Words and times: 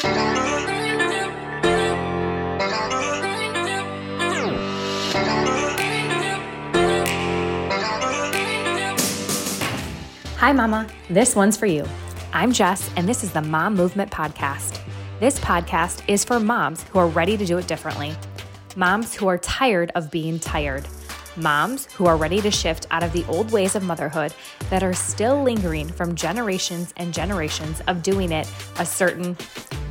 Hi, 0.00 0.12
Mama. 10.52 10.86
This 11.10 11.34
one's 11.34 11.56
for 11.56 11.66
you. 11.66 11.84
I'm 12.32 12.52
Jess, 12.52 12.88
and 12.96 13.08
this 13.08 13.24
is 13.24 13.32
the 13.32 13.42
Mom 13.42 13.74
Movement 13.74 14.12
Podcast. 14.12 14.78
This 15.18 15.40
podcast 15.40 16.02
is 16.06 16.24
for 16.24 16.38
moms 16.38 16.84
who 16.84 17.00
are 17.00 17.08
ready 17.08 17.36
to 17.36 17.44
do 17.44 17.58
it 17.58 17.66
differently, 17.66 18.14
moms 18.76 19.16
who 19.16 19.26
are 19.26 19.38
tired 19.38 19.90
of 19.96 20.12
being 20.12 20.38
tired, 20.38 20.86
moms 21.34 21.86
who 21.94 22.06
are 22.06 22.16
ready 22.16 22.40
to 22.42 22.52
shift 22.52 22.86
out 22.92 23.02
of 23.02 23.12
the 23.12 23.24
old 23.26 23.50
ways 23.50 23.74
of 23.74 23.82
motherhood 23.82 24.32
that 24.70 24.84
are 24.84 24.94
still 24.94 25.42
lingering 25.42 25.88
from 25.88 26.14
generations 26.14 26.94
and 26.98 27.12
generations 27.12 27.80
of 27.88 28.04
doing 28.04 28.30
it 28.30 28.48
a 28.78 28.86
certain 28.86 29.36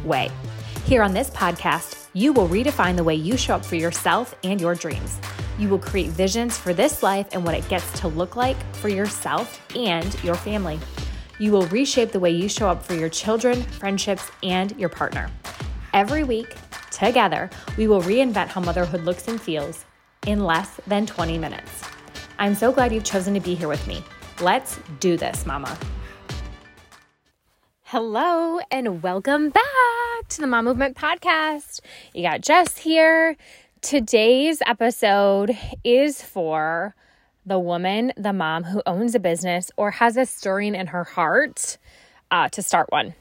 way. 0.08 0.32
Here 0.86 1.04
on 1.04 1.14
this 1.14 1.30
podcast, 1.30 2.07
you 2.14 2.34
will 2.34 2.48
redefine 2.48 2.96
the 2.96 3.04
way 3.04 3.15
you 3.15 3.38
show 3.38 3.56
up 3.56 3.65
for 3.65 3.75
yourself 3.75 4.36
and 4.43 4.60
your 4.60 4.74
dreams. 4.74 5.20
You 5.60 5.70
will 5.70 5.79
create 5.79 6.10
visions 6.10 6.57
for 6.57 6.74
this 6.74 7.04
life 7.04 7.28
and 7.34 7.43
what 7.43 7.56
it 7.56 7.68
gets 7.68 8.00
to 8.00 8.07
look 8.07 8.36
like 8.36 8.57
for 8.75 8.89
yourself 8.89 9.62
and 9.75 10.15
your 10.24 10.36
family. 10.36 10.79
You 11.39 11.51
will 11.51 11.68
reshape 11.68 12.12
the 12.12 12.20
way 12.20 12.32
you 12.32 12.48
show 12.48 12.70
up 12.70 12.84
for 12.84 12.93
your 12.93 13.10
children, 13.10 13.62
friendships, 13.62 14.32
and 14.43 14.71
your 14.79 14.89
partner. 14.89 15.29
Every 15.93 16.24
week, 16.24 16.56
together, 16.92 17.50
we 17.78 17.87
will 17.87 18.01
reinvent 18.01 18.48
how 18.48 18.62
motherhood 18.62 19.04
looks 19.04 19.28
and 19.28 19.39
feels 19.39 19.86
in 20.26 20.43
less 20.43 20.79
than 20.87 21.06
20 21.06 21.37
minutes. 21.37 21.84
I'm 22.39 22.56
so 22.56 22.71
glad 22.71 22.93
you've 22.93 23.04
chosen 23.04 23.34
to 23.34 23.39
be 23.39 23.56
here 23.56 23.68
with 23.68 23.86
me. 23.87 24.04
Let's 24.42 24.79
do 25.00 25.18
this, 25.18 25.46
Mama. 25.46 25.78
Hello, 27.91 28.59
and 28.69 29.01
welcome 29.01 29.50
back 29.50 30.28
to 30.28 30.41
the 30.41 30.47
Mom 30.47 30.65
Movement 30.65 30.97
Podcast. 30.97 31.79
You 32.14 32.22
got 32.22 32.41
Jess 32.41 32.78
here. 32.78 33.38
Today's 33.80 34.62
episode 34.66 35.58
is 35.86 36.22
for 36.22 36.95
the 37.45 37.58
woman, 37.58 38.12
the 38.17 38.34
mom 38.34 38.66
who 38.66 38.84
owns 38.86 39.16
a 39.16 39.22
business 39.22 39.72
or 39.78 39.92
has 39.92 40.17
a 40.17 40.25
stirring 40.25 40.75
in 40.75 40.88
her 40.88 41.06
heart 41.06 41.78
uh, 42.30 42.50
to 42.50 42.62
start 42.62 42.88
one. 42.92 43.14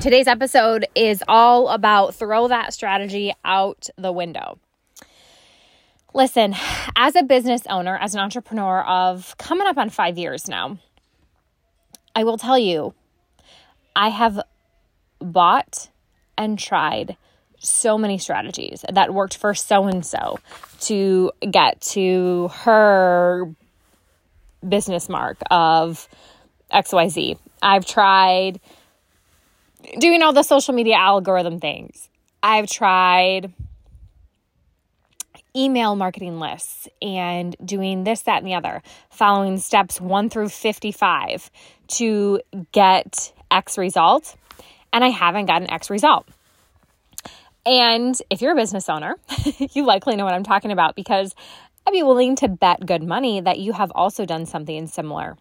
Today's 0.00 0.26
episode 0.26 0.86
is 0.94 1.22
all 1.28 1.68
about 1.68 2.14
throw 2.14 2.48
that 2.48 2.72
strategy 2.72 3.34
out 3.44 3.90
the 3.98 4.10
window. 4.10 4.58
Listen, 6.14 6.54
as 6.96 7.14
a 7.14 7.22
business 7.22 7.60
owner, 7.68 7.98
as 7.98 8.14
an 8.14 8.22
entrepreneur 8.22 8.82
of 8.84 9.36
coming 9.36 9.66
up 9.66 9.76
on 9.76 9.90
five 9.90 10.16
years 10.16 10.48
now, 10.48 10.78
I 12.16 12.24
will 12.24 12.38
tell 12.38 12.58
you, 12.58 12.94
I 13.94 14.08
have 14.08 14.40
bought 15.20 15.88
and 16.36 16.58
tried 16.58 17.16
so 17.58 17.96
many 17.96 18.18
strategies 18.18 18.84
that 18.92 19.14
worked 19.14 19.36
for 19.36 19.54
so 19.54 19.84
and 19.84 20.04
so 20.04 20.38
to 20.80 21.30
get 21.48 21.80
to 21.80 22.48
her 22.48 23.48
business 24.66 25.08
mark 25.08 25.38
of 25.50 26.08
XYZ. 26.72 27.38
I've 27.62 27.86
tried 27.86 28.60
doing 29.98 30.22
all 30.22 30.32
the 30.32 30.42
social 30.42 30.74
media 30.74 30.96
algorithm 30.96 31.60
things. 31.60 32.08
I've 32.42 32.68
tried 32.68 33.52
email 35.54 35.94
marketing 35.96 36.40
lists 36.40 36.88
and 37.00 37.54
doing 37.64 38.04
this, 38.04 38.22
that, 38.22 38.38
and 38.38 38.46
the 38.46 38.54
other, 38.54 38.82
following 39.10 39.58
steps 39.58 40.00
one 40.00 40.30
through 40.30 40.48
55 40.48 41.50
to 41.88 42.40
get 42.72 43.32
X 43.52 43.78
result. 43.78 44.36
And 44.92 45.04
I 45.04 45.08
haven't 45.08 45.46
gotten 45.46 45.70
X 45.70 45.90
result. 45.90 46.26
And 47.64 48.18
if 48.28 48.42
you're 48.42 48.52
a 48.52 48.56
business 48.56 48.88
owner, 48.88 49.16
you 49.72 49.84
likely 49.84 50.16
know 50.16 50.24
what 50.24 50.34
I'm 50.34 50.42
talking 50.42 50.72
about 50.72 50.96
because 50.96 51.34
I'd 51.86 51.92
be 51.92 52.02
willing 52.02 52.36
to 52.36 52.48
bet 52.48 52.84
good 52.84 53.02
money 53.02 53.40
that 53.40 53.58
you 53.58 53.72
have 53.72 53.92
also 53.94 54.24
done 54.24 54.46
something 54.46 54.86
similar. 54.86 55.36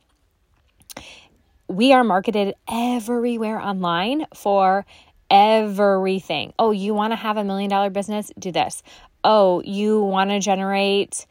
We 1.68 1.94
are 1.94 2.04
marketed 2.04 2.54
everywhere 2.70 3.60
online 3.60 4.26
for 4.36 4.86
everything. 5.30 6.54
Oh, 6.60 6.72
you 6.72 6.94
want 6.94 7.12
to 7.12 7.16
have 7.16 7.38
a 7.38 7.44
million 7.44 7.70
dollar 7.70 7.90
business? 7.90 8.32
Do 8.38 8.52
this. 8.52 8.84
Oh, 9.24 9.62
you 9.64 10.02
want 10.02 10.32
to 10.32 10.40
generate 10.40 11.26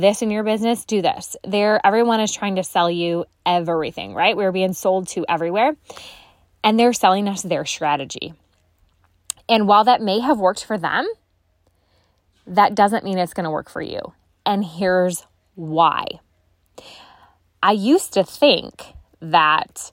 this 0.00 0.22
in 0.22 0.30
your 0.30 0.42
business? 0.42 0.84
Do 0.84 1.02
this. 1.02 1.36
There 1.44 1.80
everyone 1.84 2.20
is 2.20 2.32
trying 2.32 2.56
to 2.56 2.64
sell 2.64 2.90
you 2.90 3.24
everything, 3.46 4.14
right? 4.14 4.36
We're 4.36 4.52
being 4.52 4.72
sold 4.72 5.08
to 5.08 5.24
everywhere. 5.28 5.76
And 6.62 6.78
they're 6.78 6.92
selling 6.92 7.28
us 7.28 7.42
their 7.42 7.64
strategy. 7.64 8.34
And 9.48 9.68
while 9.68 9.84
that 9.84 10.00
may 10.00 10.20
have 10.20 10.38
worked 10.38 10.64
for 10.64 10.78
them, 10.78 11.06
that 12.46 12.74
doesn't 12.74 13.04
mean 13.04 13.18
it's 13.18 13.34
going 13.34 13.44
to 13.44 13.50
work 13.50 13.70
for 13.70 13.82
you. 13.82 14.00
And 14.46 14.64
here's 14.64 15.26
why. 15.54 16.06
I 17.62 17.72
used 17.72 18.14
to 18.14 18.24
think 18.24 18.82
that 19.20 19.92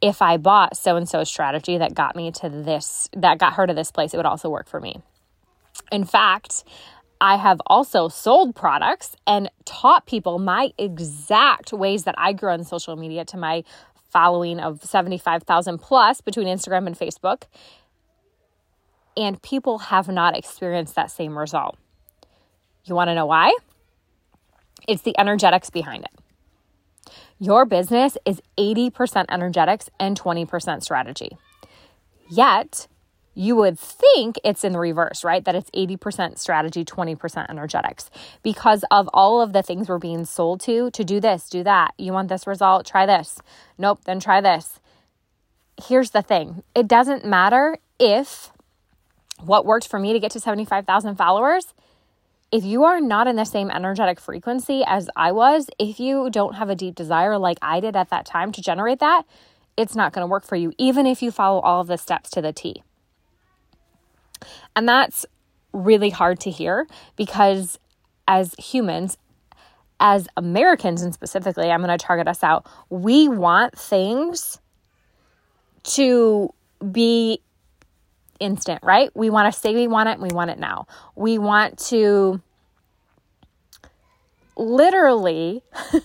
if 0.00 0.22
I 0.22 0.36
bought 0.36 0.76
so 0.76 0.96
and 0.96 1.08
so 1.08 1.24
strategy 1.24 1.78
that 1.78 1.94
got 1.94 2.16
me 2.16 2.30
to 2.32 2.48
this, 2.48 3.08
that 3.16 3.38
got 3.38 3.54
her 3.54 3.66
to 3.66 3.74
this 3.74 3.90
place, 3.90 4.12
it 4.12 4.16
would 4.16 4.26
also 4.26 4.48
work 4.48 4.68
for 4.68 4.80
me. 4.80 5.00
In 5.90 6.04
fact, 6.04 6.64
I 7.20 7.36
have 7.36 7.60
also 7.66 8.08
sold 8.08 8.54
products 8.54 9.14
and 9.26 9.50
taught 9.64 10.06
people 10.06 10.38
my 10.38 10.70
exact 10.78 11.72
ways 11.72 12.04
that 12.04 12.14
I 12.16 12.32
grew 12.32 12.50
on 12.50 12.64
social 12.64 12.96
media 12.96 13.24
to 13.26 13.36
my 13.36 13.64
following 14.10 14.58
of 14.58 14.82
75,000 14.82 15.78
plus 15.78 16.20
between 16.20 16.46
Instagram 16.46 16.86
and 16.86 16.98
Facebook 16.98 17.44
and 19.16 19.40
people 19.42 19.78
have 19.78 20.08
not 20.08 20.36
experienced 20.36 20.94
that 20.94 21.10
same 21.10 21.36
result. 21.36 21.76
You 22.84 22.94
want 22.94 23.08
to 23.08 23.14
know 23.14 23.26
why? 23.26 23.54
It's 24.88 25.02
the 25.02 25.18
energetics 25.18 25.70
behind 25.70 26.04
it. 26.04 27.12
Your 27.38 27.64
business 27.64 28.16
is 28.24 28.40
80% 28.58 29.26
energetics 29.30 29.88
and 29.98 30.18
20% 30.18 30.82
strategy. 30.82 31.30
Yet, 32.30 32.86
you 33.40 33.56
would 33.56 33.78
think 33.78 34.38
it's 34.44 34.64
in 34.64 34.74
the 34.74 34.78
reverse, 34.78 35.24
right? 35.24 35.42
That 35.46 35.54
it's 35.54 35.70
80% 35.70 36.38
strategy, 36.38 36.84
20% 36.84 37.46
energetics 37.48 38.10
because 38.42 38.84
of 38.90 39.08
all 39.14 39.40
of 39.40 39.54
the 39.54 39.62
things 39.62 39.88
we're 39.88 39.98
being 39.98 40.26
sold 40.26 40.60
to 40.60 40.90
to 40.90 41.04
do 41.04 41.20
this, 41.20 41.48
do 41.48 41.64
that. 41.64 41.94
You 41.96 42.12
want 42.12 42.28
this 42.28 42.46
result? 42.46 42.84
Try 42.84 43.06
this. 43.06 43.38
Nope, 43.78 44.04
then 44.04 44.20
try 44.20 44.42
this. 44.42 44.78
Here's 45.82 46.10
the 46.10 46.20
thing 46.20 46.62
it 46.74 46.86
doesn't 46.86 47.24
matter 47.24 47.78
if 47.98 48.52
what 49.38 49.64
worked 49.64 49.88
for 49.88 49.98
me 49.98 50.12
to 50.12 50.20
get 50.20 50.32
to 50.32 50.40
75,000 50.40 51.16
followers, 51.16 51.72
if 52.52 52.62
you 52.62 52.84
are 52.84 53.00
not 53.00 53.26
in 53.26 53.36
the 53.36 53.46
same 53.46 53.70
energetic 53.70 54.20
frequency 54.20 54.82
as 54.86 55.08
I 55.16 55.32
was, 55.32 55.70
if 55.78 55.98
you 55.98 56.28
don't 56.28 56.56
have 56.56 56.68
a 56.68 56.74
deep 56.74 56.94
desire 56.94 57.38
like 57.38 57.56
I 57.62 57.80
did 57.80 57.96
at 57.96 58.10
that 58.10 58.26
time 58.26 58.52
to 58.52 58.60
generate 58.60 58.98
that, 58.98 59.22
it's 59.78 59.96
not 59.96 60.12
going 60.12 60.24
to 60.24 60.30
work 60.30 60.44
for 60.44 60.56
you, 60.56 60.74
even 60.76 61.06
if 61.06 61.22
you 61.22 61.30
follow 61.30 61.60
all 61.60 61.80
of 61.80 61.86
the 61.86 61.96
steps 61.96 62.28
to 62.32 62.42
the 62.42 62.52
T. 62.52 62.82
And 64.76 64.88
that's 64.88 65.26
really 65.72 66.10
hard 66.10 66.40
to 66.40 66.50
hear 66.50 66.86
because 67.16 67.78
as 68.26 68.54
humans, 68.58 69.16
as 69.98 70.28
Americans, 70.36 71.02
and 71.02 71.12
specifically, 71.12 71.70
I'm 71.70 71.82
going 71.82 71.96
to 71.96 72.02
target 72.02 72.28
us 72.28 72.42
out, 72.42 72.66
we 72.88 73.28
want 73.28 73.78
things 73.78 74.60
to 75.82 76.52
be 76.90 77.40
instant, 78.38 78.80
right? 78.82 79.14
We 79.14 79.30
want 79.30 79.52
to 79.52 79.58
say 79.58 79.74
we 79.74 79.86
want 79.86 80.08
it 80.08 80.12
and 80.12 80.22
we 80.22 80.34
want 80.34 80.50
it 80.50 80.58
now. 80.58 80.86
We 81.14 81.38
want 81.38 81.78
to 81.90 82.40
literally 84.56 85.62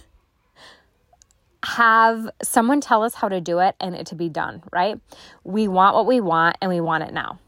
have 1.64 2.30
someone 2.44 2.82
tell 2.82 3.04
us 3.04 3.16
how 3.16 3.30
to 3.30 3.42
do 3.42 3.60
it 3.60 3.76
and 3.80 3.96
it 3.96 4.06
to 4.08 4.16
be 4.16 4.30
done, 4.30 4.62
right? 4.72 5.00
We 5.44 5.68
want 5.68 5.96
what 5.96 6.06
we 6.06 6.20
want 6.20 6.58
and 6.62 6.70
we 6.70 6.82
want 6.82 7.04
it 7.04 7.14
now. 7.14 7.40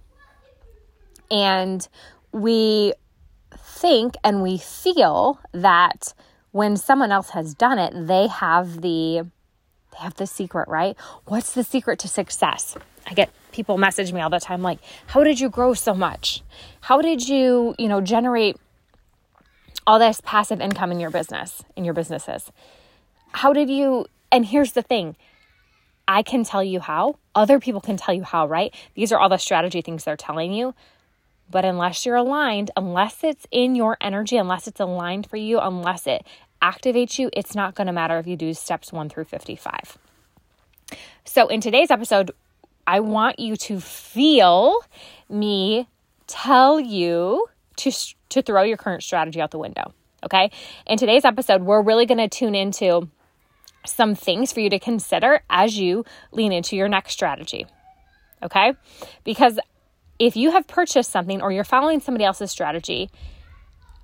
And 1.29 1.87
we 2.31 2.93
think 3.57 4.15
and 4.23 4.41
we 4.41 4.57
feel 4.57 5.39
that 5.53 6.13
when 6.51 6.77
someone 6.77 7.11
else 7.11 7.31
has 7.31 7.53
done 7.53 7.79
it, 7.79 7.93
they 8.07 8.27
have 8.27 8.81
the 8.81 9.25
they 9.91 9.97
have 9.99 10.15
the 10.15 10.27
secret, 10.27 10.67
right? 10.67 10.95
What's 11.25 11.53
the 11.53 11.63
secret 11.63 11.99
to 11.99 12.07
success? 12.07 12.77
I 13.05 13.13
get 13.13 13.29
people 13.51 13.77
message 13.77 14.11
me 14.11 14.21
all 14.21 14.29
the 14.29 14.39
time 14.39 14.61
like, 14.61 14.79
"How 15.07 15.23
did 15.23 15.39
you 15.39 15.49
grow 15.49 15.73
so 15.73 15.93
much? 15.93 16.43
How 16.81 17.01
did 17.01 17.27
you, 17.27 17.75
you 17.77 17.87
know, 17.87 18.01
generate 18.01 18.57
all 19.85 19.99
this 19.99 20.21
passive 20.21 20.59
income 20.59 20.91
in 20.91 20.99
your 20.99 21.09
business, 21.09 21.63
in 21.75 21.85
your 21.85 21.93
businesses? 21.93 22.51
How 23.31 23.53
did 23.53 23.69
you 23.69 24.07
and 24.31 24.45
here's 24.45 24.73
the 24.73 24.81
thing. 24.81 25.15
I 26.07 26.23
can 26.23 26.43
tell 26.43 26.63
you 26.63 26.79
how. 26.79 27.17
Other 27.35 27.59
people 27.59 27.81
can 27.81 27.97
tell 27.97 28.13
you 28.13 28.23
how, 28.23 28.47
right? 28.47 28.73
These 28.95 29.11
are 29.11 29.19
all 29.19 29.29
the 29.29 29.37
strategy 29.37 29.81
things 29.81 30.03
they're 30.03 30.17
telling 30.17 30.53
you. 30.53 30.73
But 31.49 31.65
unless 31.65 32.05
you're 32.05 32.15
aligned, 32.15 32.71
unless 32.75 33.23
it's 33.23 33.47
in 33.51 33.75
your 33.75 33.97
energy, 34.01 34.37
unless 34.37 34.67
it's 34.67 34.79
aligned 34.79 35.27
for 35.29 35.37
you, 35.37 35.59
unless 35.59 36.05
it 36.05 36.25
activates 36.61 37.17
you, 37.19 37.29
it's 37.33 37.55
not 37.55 37.75
going 37.75 37.87
to 37.87 37.93
matter 37.93 38.17
if 38.19 38.27
you 38.27 38.35
do 38.35 38.53
steps 38.53 38.91
1 38.91 39.09
through 39.09 39.25
55. 39.25 39.97
So, 41.25 41.47
in 41.47 41.61
today's 41.61 41.91
episode, 41.91 42.31
I 42.85 43.01
want 43.01 43.39
you 43.39 43.55
to 43.57 43.79
feel 43.79 44.79
me 45.29 45.87
tell 46.27 46.79
you 46.79 47.47
to, 47.77 47.91
to 48.29 48.41
throw 48.41 48.63
your 48.63 48.77
current 48.77 49.03
strategy 49.03 49.41
out 49.41 49.51
the 49.51 49.57
window. 49.57 49.93
Okay. 50.23 50.51
In 50.85 50.97
today's 50.97 51.25
episode, 51.25 51.61
we're 51.61 51.81
really 51.81 52.05
going 52.05 52.17
to 52.17 52.27
tune 52.27 52.55
into 52.55 53.09
some 53.85 54.15
things 54.15 54.51
for 54.51 54.59
you 54.59 54.69
to 54.69 54.79
consider 54.79 55.41
as 55.49 55.77
you 55.77 56.05
lean 56.31 56.51
into 56.51 56.75
your 56.75 56.89
next 56.89 57.13
strategy. 57.13 57.65
Okay. 58.41 58.73
Because 59.23 59.59
if 60.19 60.35
you 60.35 60.51
have 60.51 60.67
purchased 60.67 61.11
something 61.11 61.41
or 61.41 61.51
you're 61.51 61.63
following 61.63 61.99
somebody 61.99 62.25
else's 62.25 62.51
strategy, 62.51 63.09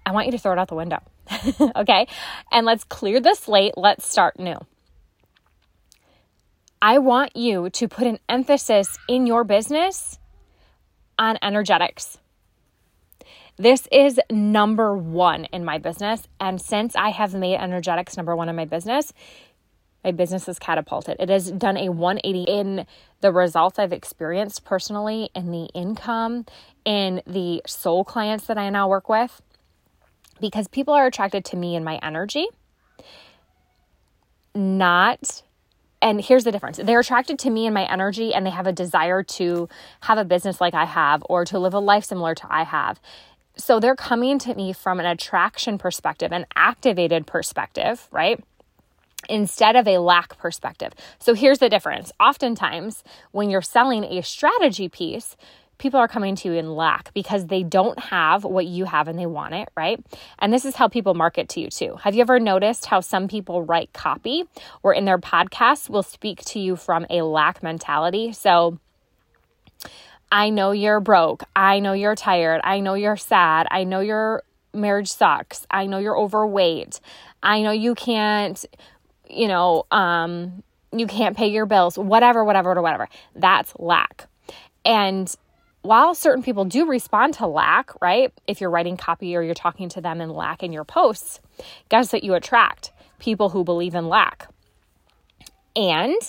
I 0.06 0.12
want 0.12 0.28
you 0.28 0.32
to 0.34 0.38
throw 0.38 0.54
it 0.54 0.60
out 0.60 0.68
the 0.68 0.76
window. 0.76 1.00
okay. 1.76 2.08
And 2.52 2.66
let's 2.66 2.84
clear 2.84 3.20
the 3.20 3.36
slate. 3.36 3.74
Let's 3.78 4.10
start 4.10 4.40
new. 4.40 4.58
I 6.82 6.98
want 6.98 7.36
you 7.36 7.70
to 7.70 7.88
put 7.88 8.08
an 8.08 8.20
emphasis 8.28 8.98
in 9.08 9.26
your 9.26 9.46
business 9.46 10.20
on 11.18 11.38
energetics. 11.42 12.18
This 13.56 13.88
is 13.92 14.20
number 14.30 14.98
one 14.98 15.46
in 15.46 15.64
my 15.64 15.78
business. 15.78 16.28
And 16.40 16.60
since 16.60 16.96
I 16.96 17.10
have 17.10 17.34
made 17.34 17.56
energetics 17.56 18.18
number 18.18 18.36
one 18.36 18.50
in 18.50 18.56
my 18.56 18.66
business, 18.66 19.14
my 20.04 20.12
business 20.12 20.48
has 20.48 20.60
catapulted. 20.60 21.18
It 21.20 21.30
has 21.30 21.52
done 21.52 21.78
a 21.78 21.90
180 21.90 22.44
in 22.44 22.86
the 23.24 23.32
results 23.32 23.80
I've 23.80 23.94
experienced 23.94 24.66
personally, 24.66 25.30
and 25.34 25.54
the 25.54 25.70
income, 25.74 26.46
in 26.84 27.22
the 27.26 27.62
soul 27.66 28.04
clients 28.04 28.48
that 28.48 28.58
I 28.58 28.70
now 28.70 28.90
work 28.90 29.08
with, 29.08 29.42
because 30.42 30.68
people 30.68 30.94
are 30.94 31.08
attracted 31.08 31.46
to 31.46 31.56
me 31.56 31.78
and 31.78 31.86
my 31.86 32.00
energy, 32.04 32.48
not 34.54 35.42
and 36.02 36.20
here's 36.20 36.44
the 36.44 36.52
difference. 36.52 36.82
They're 36.84 37.00
attracted 37.00 37.40
to 37.40 37.50
me 37.50 37.66
and 37.66 37.74
my 37.74 37.90
energy 37.90 38.34
and 38.34 38.46
they 38.46 38.50
have 38.50 38.68
a 38.68 38.74
desire 38.74 39.24
to 39.24 39.70
have 40.02 40.18
a 40.18 40.26
business 40.26 40.60
like 40.60 40.74
i 40.74 40.84
have 40.84 41.24
or 41.30 41.46
to 41.46 41.58
live 41.58 41.74
a 41.74 41.80
life 41.80 42.04
similar 42.04 42.36
to 42.36 42.48
i 42.54 42.64
have. 42.64 43.00
So 43.56 43.80
they're 43.80 43.96
coming 43.96 44.38
to 44.40 44.54
me 44.54 44.74
from 44.74 45.00
an 45.00 45.06
attraction 45.06 45.78
perspective 45.78 46.34
an 46.34 46.46
activated 46.58 47.26
perspective 47.26 48.10
right 48.12 48.44
instead 49.30 49.76
of 49.76 49.88
a 49.88 49.98
lack 49.98 50.38
perspective 50.38 50.94
so 51.20 51.34
here's 51.34 51.60
the 51.60 51.70
difference 51.70 52.12
oftentimes 52.20 53.04
when 53.32 53.50
you're 53.50 53.62
selling 53.62 54.04
a 54.04 54.22
strategy 54.22 54.90
piece 54.90 55.36
people 55.78 56.00
are 56.00 56.08
coming 56.08 56.36
to 56.36 56.48
you 56.48 56.54
in 56.54 56.76
lack 56.76 57.14
because 57.14 57.48
they 57.48 57.62
don't 57.62 58.00
have 58.00 58.44
what 58.46 58.66
you 58.66 58.86
have 58.86 59.08
and 59.08 59.20
they 59.20 59.26
want 59.26 59.54
it, 59.54 59.68
right? 59.76 60.00
And 60.40 60.54
this 60.54 60.64
is 60.64 60.76
how 60.76 60.88
people 60.88 61.14
market 61.14 61.50
to 61.50 61.60
you 61.60 61.70
too. 61.70 61.98
Have 62.04 62.16
you 62.16 62.22
ever 62.22 62.40
noticed 62.40 62.86
how 62.86 63.02
some 63.02 63.28
people 63.28 63.64
write 63.64 63.92
copy 63.92 64.46
or 64.82 64.94
in 64.94 65.04
their 65.04 65.18
podcasts 65.18 65.90
will 65.90 66.04
speak 66.04 66.40
to 66.46 66.60
you 66.60 66.78
from 66.78 67.06
a 67.10 67.22
lack 67.24 67.62
mentality? 67.62 68.32
So, 68.32 68.80
I 70.32 70.50
know 70.50 70.72
you're 70.72 71.00
broke. 71.00 71.44
I 71.56 71.80
know 71.80 71.94
you're 71.94 72.16
tired. 72.16 72.62
I 72.64 72.80
know 72.80 72.96
you're 72.96 73.18
sad. 73.18 73.68
I 73.70 73.84
know 73.84 74.00
your 74.00 74.44
marriage 74.74 75.12
sucks. 75.12 75.68
I 75.70 75.86
know 75.86 76.00
you're 76.00 76.18
overweight. 76.18 77.00
I 77.44 77.62
know 77.62 77.72
you 77.72 77.94
can't, 77.94 78.66
you 79.30 79.48
know, 79.48 79.86
um, 79.92 80.64
you 80.92 81.08
can't 81.08 81.36
pay 81.36 81.48
your 81.48 81.66
bills, 81.66 81.98
whatever, 81.98 82.44
whatever, 82.44 82.82
whatever. 82.82 83.10
That's 83.36 83.74
lack. 83.80 84.28
And 84.86 85.34
while 85.82 86.16
certain 86.16 86.44
people 86.44 86.66
do 86.66 86.86
respond 86.86 87.34
to 87.36 87.48
lack, 87.48 87.92
right? 88.02 88.32
If 88.48 88.62
you're 88.62 88.70
writing 88.70 88.98
copy 88.98 89.36
or 89.36 89.42
you're 89.42 89.54
talking 89.54 89.90
to 89.90 90.02
them 90.02 90.22
in 90.22 90.30
lack 90.30 90.64
in 90.64 90.72
your 90.72 90.86
posts, 90.86 91.40
guess 91.90 92.14
what 92.14 92.24
you 92.24 92.34
attract? 92.36 92.92
People 93.20 93.50
who 93.50 93.64
believe 93.64 93.96
in 93.96 94.08
lack. 94.08 94.48
And 95.76 96.22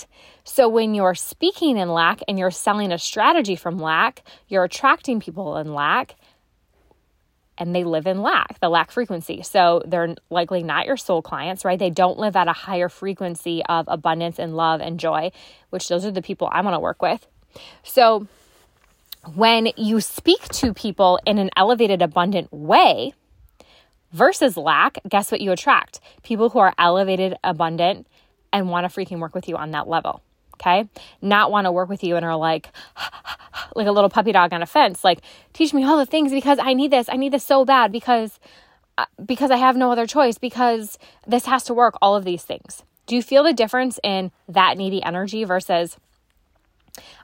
so 0.45 0.69
when 0.69 0.95
you're 0.95 1.15
speaking 1.15 1.77
in 1.77 1.91
lack 1.91 2.21
and 2.27 2.39
you're 2.39 2.51
selling 2.51 2.93
a 2.93 2.99
strategy 2.99 3.57
from 3.57 3.79
lack, 3.79 4.23
you're 4.49 4.65
attracting 4.65 5.21
people 5.21 5.57
in 5.59 5.75
lack 5.75 6.17
and 7.57 7.75
they 7.75 7.85
live 7.85 8.07
in 8.07 8.21
lack, 8.21 8.59
the 8.61 8.69
lack 8.69 8.91
frequency. 8.91 9.43
So 9.43 9.83
they're 9.87 10.15
likely 10.31 10.63
not 10.63 10.87
your 10.87 10.97
soul 10.97 11.23
clients, 11.23 11.65
right? 11.65 11.79
They 11.79 11.91
don't 11.91 12.19
live 12.19 12.37
at 12.37 12.49
a 12.49 12.53
higher 12.53 12.89
frequency 12.89 13.63
of 13.69 13.87
abundance 13.89 14.39
and 14.39 14.57
love 14.57 14.81
and 14.81 14.99
joy, 14.99 15.31
which 15.71 15.89
those 15.89 16.05
are 16.05 16.11
the 16.11 16.23
people 16.23 16.49
I 16.51 16.61
want 16.63 16.75
to 16.75 16.81
work 16.81 17.01
with. 17.01 17.27
So 17.83 18.27
when 19.35 19.69
you 19.77 20.01
speak 20.01 20.43
to 20.49 20.75
people 20.75 21.19
in 21.25 21.39
an 21.39 21.51
elevated, 21.57 22.03
abundant 22.03 22.53
way 22.53 23.15
versus 24.13 24.57
lack, 24.57 24.99
guess 25.09 25.31
what 25.31 25.41
you 25.41 25.53
attract? 25.53 26.01
People 26.23 26.51
who 26.51 26.59
are 26.59 26.75
elevated, 26.79 27.37
abundant, 27.43 28.07
and 28.53 28.69
want 28.69 28.91
to 28.91 29.01
freaking 29.01 29.19
work 29.19 29.35
with 29.35 29.49
you 29.49 29.57
on 29.57 29.71
that 29.73 29.89
level. 29.89 30.23
Okay. 30.65 30.89
Not 31.21 31.51
want 31.51 31.67
to 31.67 31.73
work 31.73 31.91
with 31.91 32.03
you 32.03 32.17
and 32.17 32.25
are 32.25 32.37
like, 32.37 32.71
like 33.77 33.87
a 33.87 33.93
little 33.93 34.09
puppy 34.09 34.33
dog 34.33 34.53
on 34.53 34.63
a 34.63 34.67
fence, 34.67 35.05
like, 35.05 35.21
teach 35.53 35.75
me 35.75 35.85
all 35.85 35.99
the 35.99 36.07
things 36.07 36.33
because 36.33 36.59
I 36.59 36.73
need 36.73 36.91
this. 36.91 37.09
I 37.11 37.17
need 37.17 37.33
this 37.33 37.45
so 37.45 37.67
bad 37.67 37.93
because, 37.93 38.41
uh, 38.97 39.05
because 39.25 39.51
I 39.51 39.57
have 39.57 39.77
no 39.77 39.93
other 39.93 40.07
choice, 40.07 40.39
because 40.39 40.99
this 41.27 41.45
has 41.47 41.65
to 41.65 41.75
work, 41.75 41.97
all 42.01 42.17
of 42.17 42.25
these 42.25 42.45
things. 42.45 42.83
Do 43.07 43.15
you 43.15 43.23
feel 43.23 43.45
the 43.45 43.53
difference 43.53 44.01
in 44.03 44.33
that 44.49 44.79
needy 44.79 45.03
energy 45.03 45.45
versus 45.45 45.99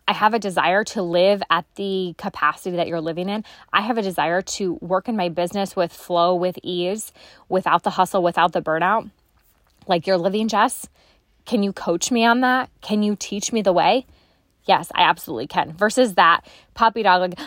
I 0.06 0.12
have 0.12 0.34
a 0.34 0.38
desire 0.38 0.84
to 0.84 1.02
live 1.02 1.42
at 1.48 1.64
the 1.76 2.14
capacity 2.18 2.76
that 2.76 2.88
you're 2.88 3.00
living 3.00 3.28
in. 3.28 3.44
I 3.72 3.82
have 3.82 3.96
a 3.96 4.02
desire 4.02 4.42
to 4.42 4.74
work 4.80 5.08
in 5.08 5.16
my 5.16 5.28
business 5.28 5.76
with 5.76 5.92
flow, 5.92 6.34
with 6.34 6.58
ease, 6.62 7.12
without 7.48 7.84
the 7.84 7.90
hustle, 7.90 8.22
without 8.22 8.52
the 8.52 8.60
burnout. 8.60 9.08
Like 9.86 10.06
you're 10.08 10.18
living, 10.18 10.48
Jess. 10.48 10.88
Can 11.50 11.64
you 11.64 11.72
coach 11.72 12.12
me 12.12 12.24
on 12.24 12.42
that? 12.42 12.70
Can 12.80 13.02
you 13.02 13.16
teach 13.16 13.52
me 13.52 13.60
the 13.60 13.72
way? 13.72 14.06
Yes, 14.66 14.92
I 14.94 15.02
absolutely 15.02 15.48
can. 15.48 15.72
Versus 15.72 16.14
that 16.14 16.42
puppy 16.74 17.02
dog, 17.02 17.22
like, 17.22 17.40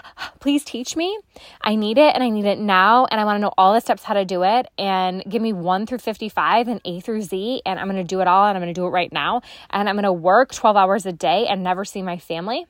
please 0.40 0.64
teach 0.64 0.96
me. 0.96 1.18
I 1.60 1.74
need 1.74 1.98
it 1.98 2.14
and 2.14 2.24
I 2.24 2.30
need 2.30 2.46
it 2.46 2.58
now. 2.58 3.04
And 3.04 3.20
I 3.20 3.26
want 3.26 3.36
to 3.36 3.40
know 3.40 3.52
all 3.58 3.74
the 3.74 3.80
steps 3.80 4.02
how 4.02 4.14
to 4.14 4.24
do 4.24 4.44
it. 4.44 4.66
And 4.78 5.22
give 5.28 5.42
me 5.42 5.52
one 5.52 5.84
through 5.84 5.98
55 5.98 6.68
and 6.68 6.80
A 6.86 7.00
through 7.00 7.20
Z. 7.20 7.60
And 7.66 7.78
I'm 7.78 7.86
going 7.86 7.98
to 7.98 8.02
do 8.02 8.22
it 8.22 8.26
all 8.26 8.46
and 8.46 8.56
I'm 8.56 8.62
going 8.62 8.72
to 8.72 8.80
do 8.80 8.86
it 8.86 8.92
right 8.92 9.12
now. 9.12 9.42
And 9.68 9.90
I'm 9.90 9.94
going 9.94 10.04
to 10.04 10.12
work 10.14 10.54
12 10.54 10.74
hours 10.78 11.04
a 11.04 11.12
day 11.12 11.46
and 11.46 11.62
never 11.62 11.84
see 11.84 12.00
my 12.00 12.16
family. 12.16 12.64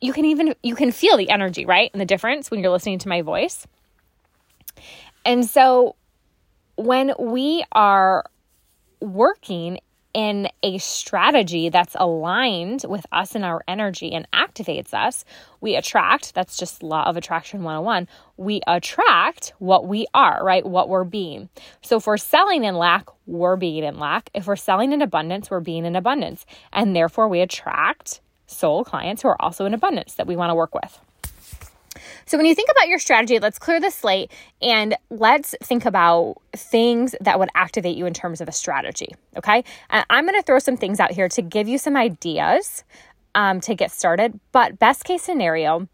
You 0.00 0.14
can 0.14 0.24
even, 0.24 0.54
you 0.62 0.76
can 0.76 0.92
feel 0.92 1.18
the 1.18 1.28
energy, 1.28 1.66
right? 1.66 1.90
And 1.92 2.00
the 2.00 2.06
difference 2.06 2.50
when 2.50 2.60
you're 2.60 2.72
listening 2.72 3.00
to 3.00 3.08
my 3.10 3.20
voice. 3.20 3.66
And 5.26 5.44
so 5.44 5.94
when 6.76 7.12
we 7.18 7.66
are 7.72 8.24
working 9.00 9.80
in 10.14 10.48
a 10.62 10.78
strategy 10.78 11.68
that's 11.68 11.94
aligned 11.98 12.84
with 12.88 13.06
us 13.12 13.34
and 13.34 13.44
our 13.44 13.62
energy 13.68 14.12
and 14.12 14.26
activates 14.32 14.94
us, 14.94 15.24
we 15.60 15.76
attract, 15.76 16.34
that's 16.34 16.56
just 16.56 16.82
law 16.82 17.04
of 17.04 17.16
attraction 17.16 17.62
101. 17.62 18.08
We 18.36 18.60
attract 18.66 19.52
what 19.58 19.86
we 19.86 20.06
are, 20.14 20.42
right? 20.42 20.64
What 20.64 20.88
we're 20.88 21.04
being. 21.04 21.48
So 21.82 21.98
if 21.98 22.06
we're 22.06 22.16
selling 22.16 22.64
in 22.64 22.74
lack, 22.74 23.08
we're 23.26 23.56
being 23.56 23.84
in 23.84 23.98
lack. 23.98 24.30
If 24.34 24.46
we're 24.46 24.56
selling 24.56 24.92
in 24.92 25.02
abundance, 25.02 25.50
we're 25.50 25.60
being 25.60 25.84
in 25.84 25.94
abundance. 25.94 26.46
And 26.72 26.96
therefore 26.96 27.28
we 27.28 27.40
attract 27.40 28.20
soul 28.46 28.84
clients 28.84 29.22
who 29.22 29.28
are 29.28 29.40
also 29.40 29.66
in 29.66 29.74
abundance 29.74 30.14
that 30.14 30.26
we 30.26 30.36
want 30.36 30.50
to 30.50 30.54
work 30.54 30.74
with. 30.74 31.00
So, 32.28 32.36
when 32.36 32.44
you 32.44 32.54
think 32.54 32.68
about 32.70 32.88
your 32.88 32.98
strategy, 32.98 33.38
let's 33.38 33.58
clear 33.58 33.80
the 33.80 33.90
slate 33.90 34.30
and 34.60 34.94
let's 35.08 35.54
think 35.62 35.86
about 35.86 36.34
things 36.54 37.14
that 37.22 37.38
would 37.38 37.48
activate 37.54 37.96
you 37.96 38.04
in 38.04 38.12
terms 38.12 38.42
of 38.42 38.48
a 38.48 38.52
strategy. 38.52 39.14
Okay. 39.38 39.64
I'm 39.88 40.26
going 40.26 40.38
to 40.38 40.42
throw 40.42 40.58
some 40.58 40.76
things 40.76 41.00
out 41.00 41.10
here 41.10 41.30
to 41.30 41.40
give 41.40 41.68
you 41.68 41.78
some 41.78 41.96
ideas 41.96 42.84
um, 43.34 43.62
to 43.62 43.74
get 43.74 43.90
started. 43.90 44.38
But, 44.52 44.78
best 44.78 45.04
case 45.04 45.22
scenario, 45.22 45.88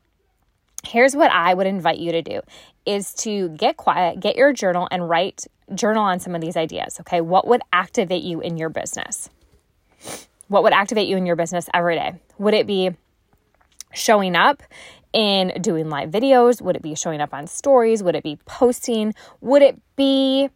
here's 0.85 1.15
what 1.15 1.31
I 1.31 1.55
would 1.55 1.69
invite 1.69 1.99
you 1.99 2.11
to 2.11 2.23
do 2.23 2.41
is 2.85 3.15
to 3.15 3.51
get 3.51 3.77
quiet, 3.77 4.19
get 4.19 4.35
your 4.35 4.53
journal 4.53 4.89
and 4.91 5.09
write 5.09 5.47
journal 5.73 6.03
on 6.03 6.19
some 6.19 6.35
of 6.35 6.41
these 6.41 6.57
ideas. 6.57 6.99
Okay. 6.99 7.21
What 7.21 7.47
would 7.47 7.63
activate 7.73 8.25
you 8.25 8.41
in 8.41 8.57
your 8.57 8.71
business? 8.71 9.31
What 10.49 10.65
would 10.65 10.73
activate 10.73 11.07
you 11.07 11.17
in 11.17 11.27
your 11.27 11.37
business 11.37 11.69
every 11.73 11.95
day? 11.95 12.15
Would 12.39 12.55
it 12.55 12.67
be 12.67 12.91
showing 13.93 14.35
up 14.35 14.65
in 15.15 15.53
doing 15.63 15.89
live 15.89 16.11
videos? 16.11 16.61
Would 16.61 16.77
it 16.77 16.83
be 16.83 16.95
showing 16.95 17.23
up 17.23 17.33
on 17.33 17.47
stories? 17.47 18.03
Would 18.03 18.17
it 18.17 18.25
be 18.25 18.37
posting? 18.45 19.15
Would 19.41 19.63
it 19.63 19.81
be 19.97 20.51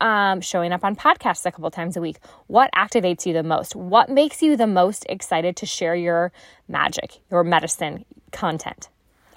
um, 0.00 0.40
showing 0.40 0.72
up 0.72 0.82
on 0.82 0.96
podcasts 0.96 1.44
a 1.44 1.52
couple 1.52 1.70
times 1.70 1.96
a 1.96 2.00
week? 2.00 2.18
What 2.48 2.70
activates 2.74 3.26
you 3.26 3.34
the 3.34 3.42
most? 3.42 3.76
What 3.76 4.08
makes 4.08 4.42
you 4.42 4.56
the 4.56 4.66
most 4.66 5.04
excited 5.08 5.54
to 5.56 5.66
share 5.66 5.94
your 5.94 6.32
magic, 6.66 7.20
your 7.30 7.44
medicine 7.44 8.06
content? 8.32 8.88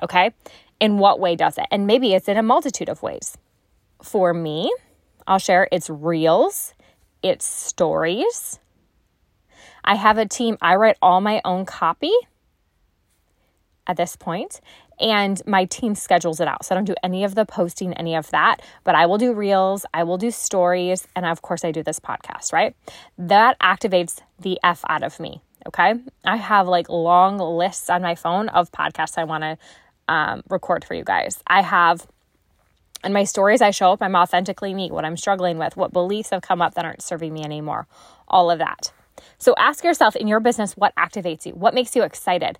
Okay. 0.02 0.34
In 0.80 0.98
what 0.98 1.20
way 1.20 1.36
does 1.36 1.58
it? 1.58 1.66
And 1.70 1.86
maybe 1.86 2.14
it's 2.14 2.30
in 2.30 2.38
a 2.38 2.44
multitude 2.44 2.90
of 2.90 3.04
ways. 3.04 3.38
For 4.02 4.34
me, 4.34 4.74
I'll 5.28 5.40
share 5.40 5.68
it's 5.72 5.90
reels, 5.90 6.74
it's 7.22 7.46
stories. 7.46 8.60
I 9.86 9.96
have 9.96 10.18
a 10.18 10.26
team, 10.26 10.58
I 10.62 10.76
write 10.76 10.98
all 11.02 11.20
my 11.20 11.42
own 11.44 11.66
copy 11.66 12.12
at 13.88 13.98
this 13.98 14.16
point 14.16 14.62
and 15.00 15.42
my 15.46 15.66
team 15.66 15.96
schedules 15.96 16.40
it 16.40 16.48
out. 16.48 16.66
So 16.66 16.74
I 16.74 16.78
don't 16.78 16.86
do 16.86 16.96
any 17.04 17.24
of 17.24 17.36
the 17.36 17.46
posting, 17.46 17.94
any 17.94 18.16
of 18.16 18.30
that, 18.32 18.62
but 18.84 18.96
I 18.96 19.06
will 19.06 19.18
do 19.18 19.34
reels, 19.34 19.86
I 19.94 20.04
will 20.04 20.18
do 20.18 20.32
stories, 20.32 21.08
and 21.16 21.26
of 21.26 21.42
course 21.42 21.66
I 21.66 21.72
do 21.72 21.84
this 21.84 22.00
podcast, 22.00 22.54
right? 22.54 22.76
That 23.18 23.60
activates 23.60 24.20
the 24.40 24.60
F 24.64 24.84
out 24.88 25.04
of 25.04 25.20
me. 25.20 25.42
Okay. 25.68 25.96
I 26.26 26.36
have 26.38 26.68
like 26.68 26.90
long 26.90 27.38
lists 27.38 27.90
on 27.90 28.02
my 28.02 28.16
phone 28.16 28.50
of 28.50 28.72
podcasts 28.72 29.18
I 29.18 29.24
want 29.24 29.44
to 29.44 29.58
um, 30.08 30.44
record 30.50 30.84
for 30.84 30.94
you 30.94 31.04
guys. 31.04 31.42
I 31.48 31.62
have 31.62 32.06
in 33.04 33.12
my 33.12 33.26
stories, 33.26 33.62
I 33.62 33.72
show 33.72 33.92
up, 33.92 34.02
I'm 34.02 34.16
authentically 34.16 34.74
me, 34.74 34.90
what 34.90 35.04
I'm 35.04 35.18
struggling 35.18 35.58
with, 35.58 35.76
what 35.76 35.92
beliefs 35.92 36.30
have 36.30 36.42
come 36.42 36.62
up 36.62 36.76
that 36.76 36.86
aren't 36.86 37.02
serving 37.02 37.34
me 37.34 37.44
anymore, 37.44 37.86
all 38.30 38.50
of 38.50 38.60
that. 38.60 38.94
So 39.38 39.54
ask 39.58 39.84
yourself 39.84 40.16
in 40.16 40.28
your 40.28 40.40
business 40.40 40.78
what 40.78 40.96
activates 40.96 41.46
you, 41.46 41.52
what 41.54 41.74
makes 41.74 41.96
you 41.96 42.04
excited. 42.04 42.58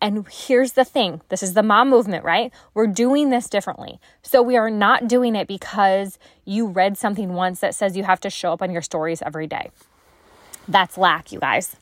And 0.00 0.26
here's 0.30 0.72
the 0.72 0.84
thing 0.84 1.22
this 1.28 1.42
is 1.42 1.54
the 1.54 1.62
mom 1.62 1.90
movement, 1.90 2.24
right? 2.24 2.52
We're 2.74 2.86
doing 2.86 3.30
this 3.30 3.48
differently. 3.48 4.00
So 4.22 4.42
we 4.42 4.56
are 4.56 4.70
not 4.70 5.08
doing 5.08 5.34
it 5.34 5.48
because 5.48 6.18
you 6.44 6.66
read 6.66 6.96
something 6.96 7.34
once 7.34 7.60
that 7.60 7.74
says 7.74 7.96
you 7.96 8.04
have 8.04 8.20
to 8.20 8.30
show 8.30 8.52
up 8.52 8.62
on 8.62 8.70
your 8.70 8.82
stories 8.82 9.22
every 9.22 9.46
day. 9.46 9.70
That's 10.68 10.96
lack, 10.96 11.32
you 11.32 11.40
guys. 11.40 11.76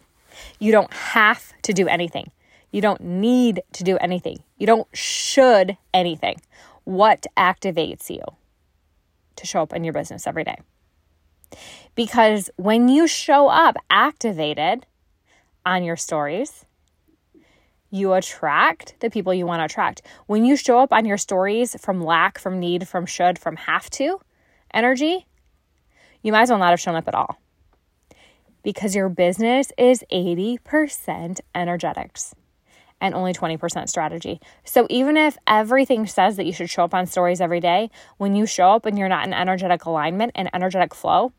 You 0.58 0.73
don't 0.73 0.92
have 0.92 1.52
to 1.62 1.73
do 1.73 1.88
anything. 1.88 2.30
You 2.70 2.80
don't 2.80 3.00
need 3.00 3.62
to 3.73 3.85
do 3.85 3.96
anything. 3.99 4.42
You 4.58 4.66
don't 4.66 4.88
should 4.92 5.76
anything. 5.94 6.40
What 6.85 7.26
activates 7.37 8.11
you 8.11 8.23
to 9.37 9.46
show 9.46 9.62
up 9.62 9.73
in 9.73 9.82
your 9.82 9.92
business 9.92 10.26
every 10.26 10.44
day? 10.44 10.56
Because 11.94 12.50
when 12.56 12.88
you 12.88 13.06
show 13.08 13.49
up 13.49 13.76
activated 13.88 14.87
on 15.64 15.85
your 15.85 15.96
stories, 15.96 16.65
you 17.90 18.12
attract 18.12 18.95
the 19.00 19.11
people 19.11 19.33
you 19.33 19.47
want 19.47 19.61
to 19.61 19.64
attract. 19.64 20.02
When 20.26 20.45
you 20.45 20.57
show 20.57 20.81
up 20.81 20.93
on 20.93 21.05
your 21.05 21.19
stories 21.19 21.76
from 21.81 22.02
lack, 22.02 22.38
from 22.38 22.59
need, 22.59 22.88
from 22.88 23.07
should, 23.07 23.38
from 23.38 23.57
have 23.57 23.88
to 23.90 24.21
energy, 24.73 25.26
you 26.23 26.33
might 26.33 26.43
as 26.43 26.50
well 26.50 26.59
not 26.59 26.71
have 26.71 26.81
shown 26.81 26.97
up 26.97 27.09
at 27.09 27.14
all 27.14 27.40
because 28.62 28.97
your 28.97 29.09
business 29.09 29.71
is 29.78 30.02
80% 30.12 31.40
energetics 31.55 32.35
and 33.00 33.14
only 33.14 33.33
20% 33.33 33.88
strategy. 33.88 34.40
So 34.64 34.87
even 34.90 35.16
if 35.16 35.37
everything 35.47 36.07
says 36.07 36.37
that 36.37 36.47
you 36.47 36.52
should 36.52 36.71
show 36.71 36.83
up 36.83 36.95
on 36.95 37.07
stories 37.07 37.40
every 37.40 37.61
day, 37.61 37.90
when 38.16 38.35
you 38.35 38.47
show 38.47 38.71
up 38.71 38.87
and 38.87 38.99
you're 38.99 39.09
not 39.09 39.26
in 39.26 39.33
energetic 39.33 39.85
alignment 39.85 40.33
and 40.35 40.50
energetic 40.52 40.95
flow, 40.95 41.33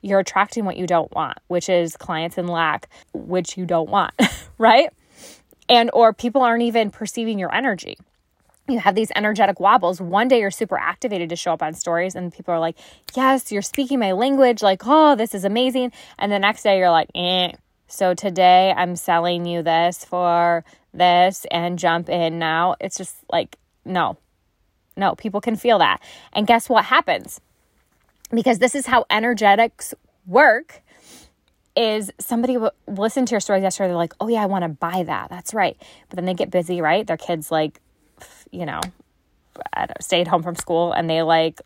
you're 0.00 0.20
attracting 0.20 0.64
what 0.64 0.76
you 0.76 0.86
don't 0.86 1.12
want, 1.12 1.38
which 1.48 1.68
is 1.68 1.96
clients 1.96 2.38
in 2.38 2.46
lack, 2.46 2.88
which 3.12 3.56
you 3.56 3.66
don't 3.66 3.90
want, 3.90 4.14
right? 4.58 4.90
And 5.68 5.90
or 5.92 6.12
people 6.12 6.42
aren't 6.42 6.62
even 6.62 6.90
perceiving 6.90 7.38
your 7.38 7.54
energy 7.54 7.96
you 8.68 8.78
have 8.78 8.94
these 8.94 9.10
energetic 9.16 9.58
wobbles. 9.60 10.00
One 10.00 10.28
day 10.28 10.40
you're 10.40 10.50
super 10.50 10.76
activated 10.76 11.30
to 11.30 11.36
show 11.36 11.52
up 11.52 11.62
on 11.62 11.74
stories, 11.74 12.14
and 12.14 12.32
people 12.32 12.52
are 12.52 12.60
like, 12.60 12.76
Yes, 13.16 13.50
you're 13.50 13.62
speaking 13.62 13.98
my 13.98 14.12
language. 14.12 14.62
Like, 14.62 14.82
oh, 14.84 15.16
this 15.16 15.34
is 15.34 15.44
amazing. 15.44 15.92
And 16.18 16.30
the 16.30 16.38
next 16.38 16.62
day 16.62 16.78
you're 16.78 16.90
like, 16.90 17.08
Eh. 17.14 17.52
So 17.88 18.12
today 18.12 18.74
I'm 18.76 18.96
selling 18.96 19.46
you 19.46 19.62
this 19.62 20.04
for 20.04 20.64
this 20.92 21.46
and 21.50 21.78
jump 21.78 22.10
in 22.10 22.38
now. 22.38 22.76
It's 22.80 22.98
just 22.98 23.16
like, 23.32 23.56
no, 23.86 24.18
no, 24.94 25.14
people 25.14 25.40
can 25.40 25.56
feel 25.56 25.78
that. 25.78 26.02
And 26.34 26.46
guess 26.46 26.68
what 26.68 26.84
happens? 26.84 27.40
Because 28.30 28.58
this 28.58 28.74
is 28.74 28.84
how 28.84 29.06
energetics 29.08 29.94
work 30.26 30.82
is 31.78 32.10
somebody 32.18 32.54
w- 32.54 32.72
listened 32.88 33.28
to 33.28 33.32
your 33.32 33.40
story 33.40 33.62
yesterday. 33.62 33.88
They're 33.88 33.96
like, 33.96 34.14
oh, 34.20 34.26
yeah, 34.26 34.42
I 34.42 34.46
want 34.46 34.64
to 34.64 34.68
buy 34.68 35.04
that. 35.04 35.30
That's 35.30 35.54
right. 35.54 35.80
But 36.08 36.16
then 36.16 36.24
they 36.24 36.34
get 36.34 36.50
busy, 36.50 36.80
right? 36.80 37.06
Their 37.06 37.16
kids, 37.16 37.52
like, 37.52 37.80
you 38.50 38.66
know, 38.66 38.80
stayed 40.00 40.26
home 40.26 40.42
from 40.42 40.56
school 40.56 40.92
and 40.92 41.08
they, 41.08 41.22
like, 41.22 41.60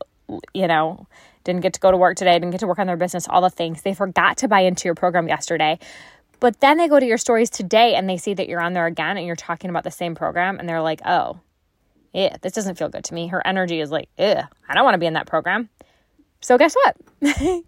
you 0.53 0.69
know, 0.69 1.07
didn't 1.45 1.63
get 1.63 1.73
to 1.73 1.81
go 1.81 1.91
to 1.91 1.97
work 1.97 2.17
today, 2.17 2.35
didn't 2.35 2.51
get 2.51 2.61
to 2.61 2.67
work 2.67 2.79
on 2.79 2.87
their 2.87 2.97
business, 2.97 3.27
all 3.29 3.41
the 3.41 3.51
things. 3.51 3.83
They 3.83 3.95
forgot 3.95 4.37
to 4.39 4.49
buy 4.49 4.61
into 4.61 4.87
your 4.87 4.95
program 4.95 5.29
yesterday. 5.29 5.79
But 6.41 6.61
then 6.61 6.77
they 6.77 6.89
go 6.89 7.01
to 7.01 7.07
your 7.07 7.19
stories 7.19 7.49
today 7.49 7.95
and 7.95 8.09
they 8.09 8.19
see 8.19 8.35
that 8.35 8.49
you're 8.49 8.61
on 8.61 8.75
there 8.75 8.87
again 8.87 9.17
and 9.17 9.27
you're 9.27 9.35
talking 9.37 9.71
about 9.71 9.85
the 9.85 9.91
same 9.91 10.15
program 10.15 10.59
and 10.59 10.69
they're 10.69 10.83
like, 10.83 11.01
oh, 11.07 11.41
yeah, 12.13 12.37
this 12.43 12.53
doesn't 12.53 12.77
feel 12.77 12.91
good 12.91 13.05
to 13.05 13.15
me. 13.15 13.29
Her 13.29 13.45
energy 13.47 13.81
is 13.81 13.91
like, 13.91 14.09
I 14.19 14.45
don't 14.75 14.85
want 14.85 14.95
to 14.95 14.99
be 14.99 15.07
in 15.07 15.15
that 15.15 15.27
program. 15.27 15.71
So 16.41 16.59
guess 16.59 16.75
what? 16.75 16.97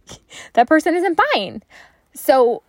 that 0.55 0.67
person 0.67 0.95
isn't 0.95 1.19
buying. 1.33 1.63
So 2.15 2.63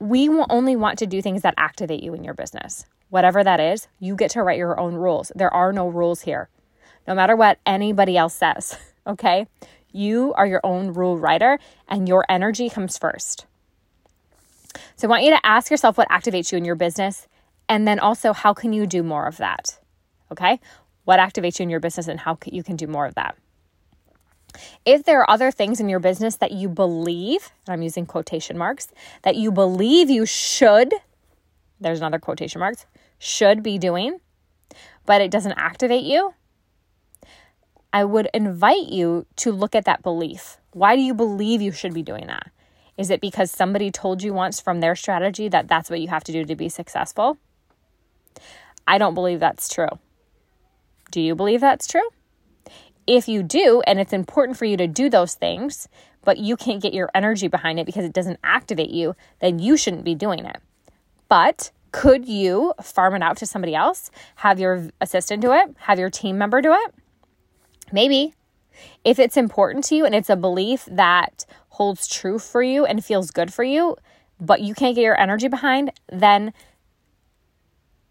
we 0.00 0.28
only 0.28 0.76
want 0.76 0.98
to 0.98 1.06
do 1.06 1.22
things 1.22 1.42
that 1.42 1.54
activate 1.56 2.02
you 2.02 2.14
in 2.14 2.24
your 2.24 2.34
business. 2.34 2.84
Whatever 3.10 3.44
that 3.44 3.60
is, 3.60 3.88
you 3.98 4.16
get 4.16 4.30
to 4.32 4.42
write 4.42 4.58
your 4.58 4.78
own 4.78 4.94
rules. 4.94 5.30
There 5.34 5.52
are 5.52 5.72
no 5.72 5.88
rules 5.88 6.22
here, 6.22 6.48
no 7.06 7.14
matter 7.14 7.36
what 7.36 7.58
anybody 7.66 8.16
else 8.16 8.34
says, 8.34 8.78
okay? 9.06 9.46
You 9.92 10.32
are 10.34 10.46
your 10.46 10.60
own 10.64 10.92
rule 10.92 11.18
writer, 11.18 11.58
and 11.88 12.08
your 12.08 12.24
energy 12.28 12.70
comes 12.70 12.96
first. 12.96 13.46
So 14.96 15.08
I 15.08 15.10
want 15.10 15.24
you 15.24 15.30
to 15.30 15.46
ask 15.46 15.70
yourself 15.70 15.98
what 15.98 16.08
activates 16.08 16.52
you 16.52 16.58
in 16.58 16.64
your 16.64 16.76
business, 16.76 17.26
and 17.68 17.86
then 17.86 17.98
also 17.98 18.32
how 18.32 18.54
can 18.54 18.72
you 18.72 18.86
do 18.86 19.02
more 19.02 19.26
of 19.26 19.36
that? 19.38 19.78
Okay? 20.30 20.60
What 21.04 21.18
activates 21.18 21.58
you 21.58 21.64
in 21.64 21.70
your 21.70 21.80
business, 21.80 22.06
and 22.06 22.20
how 22.20 22.38
you 22.46 22.62
can 22.62 22.76
do 22.76 22.86
more 22.86 23.06
of 23.06 23.16
that? 23.16 23.36
If 24.84 25.04
there 25.04 25.20
are 25.20 25.30
other 25.30 25.50
things 25.50 25.80
in 25.80 25.88
your 25.88 26.00
business 26.00 26.36
that 26.36 26.52
you 26.52 26.68
believe, 26.68 27.50
and 27.66 27.74
I'm 27.74 27.82
using 27.82 28.06
quotation 28.06 28.58
marks, 28.58 28.88
that 29.22 29.36
you 29.36 29.50
believe 29.50 30.10
you 30.10 30.26
should, 30.26 30.92
there's 31.80 32.00
another 32.00 32.18
quotation 32.18 32.58
marks, 32.58 32.86
should 33.18 33.62
be 33.62 33.78
doing, 33.78 34.20
but 35.06 35.20
it 35.20 35.30
doesn't 35.30 35.52
activate 35.52 36.04
you, 36.04 36.34
I 37.92 38.04
would 38.04 38.28
invite 38.32 38.88
you 38.88 39.26
to 39.36 39.52
look 39.52 39.74
at 39.74 39.84
that 39.84 40.02
belief. 40.02 40.58
Why 40.72 40.94
do 40.94 41.02
you 41.02 41.14
believe 41.14 41.60
you 41.60 41.72
should 41.72 41.94
be 41.94 42.02
doing 42.02 42.26
that? 42.28 42.50
Is 42.96 43.10
it 43.10 43.20
because 43.20 43.50
somebody 43.50 43.90
told 43.90 44.22
you 44.22 44.32
once 44.32 44.60
from 44.60 44.80
their 44.80 44.94
strategy 44.94 45.48
that 45.48 45.68
that's 45.68 45.90
what 45.90 46.00
you 46.00 46.08
have 46.08 46.24
to 46.24 46.32
do 46.32 46.44
to 46.44 46.54
be 46.54 46.68
successful? 46.68 47.38
I 48.86 48.98
don't 48.98 49.14
believe 49.14 49.40
that's 49.40 49.68
true. 49.68 49.88
Do 51.10 51.20
you 51.20 51.34
believe 51.34 51.60
that's 51.60 51.86
true? 51.86 52.08
If 53.10 53.26
you 53.26 53.42
do, 53.42 53.82
and 53.88 53.98
it's 53.98 54.12
important 54.12 54.56
for 54.56 54.66
you 54.66 54.76
to 54.76 54.86
do 54.86 55.10
those 55.10 55.34
things, 55.34 55.88
but 56.22 56.38
you 56.38 56.56
can't 56.56 56.80
get 56.80 56.94
your 56.94 57.10
energy 57.12 57.48
behind 57.48 57.80
it 57.80 57.84
because 57.84 58.04
it 58.04 58.12
doesn't 58.12 58.38
activate 58.44 58.90
you, 58.90 59.16
then 59.40 59.58
you 59.58 59.76
shouldn't 59.76 60.04
be 60.04 60.14
doing 60.14 60.44
it. 60.44 60.58
But 61.28 61.72
could 61.90 62.28
you 62.28 62.72
farm 62.80 63.16
it 63.16 63.22
out 63.22 63.36
to 63.38 63.46
somebody 63.46 63.74
else? 63.74 64.12
Have 64.36 64.60
your 64.60 64.90
assistant 65.00 65.42
do 65.42 65.52
it? 65.52 65.74
Have 65.78 65.98
your 65.98 66.08
team 66.08 66.38
member 66.38 66.62
do 66.62 66.72
it? 66.72 66.94
Maybe. 67.90 68.32
If 69.04 69.18
it's 69.18 69.36
important 69.36 69.82
to 69.86 69.96
you 69.96 70.04
and 70.04 70.14
it's 70.14 70.30
a 70.30 70.36
belief 70.36 70.86
that 70.88 71.44
holds 71.70 72.06
true 72.06 72.38
for 72.38 72.62
you 72.62 72.84
and 72.84 73.04
feels 73.04 73.32
good 73.32 73.52
for 73.52 73.64
you, 73.64 73.96
but 74.40 74.60
you 74.60 74.72
can't 74.72 74.94
get 74.94 75.02
your 75.02 75.20
energy 75.20 75.48
behind, 75.48 75.90
then 76.12 76.52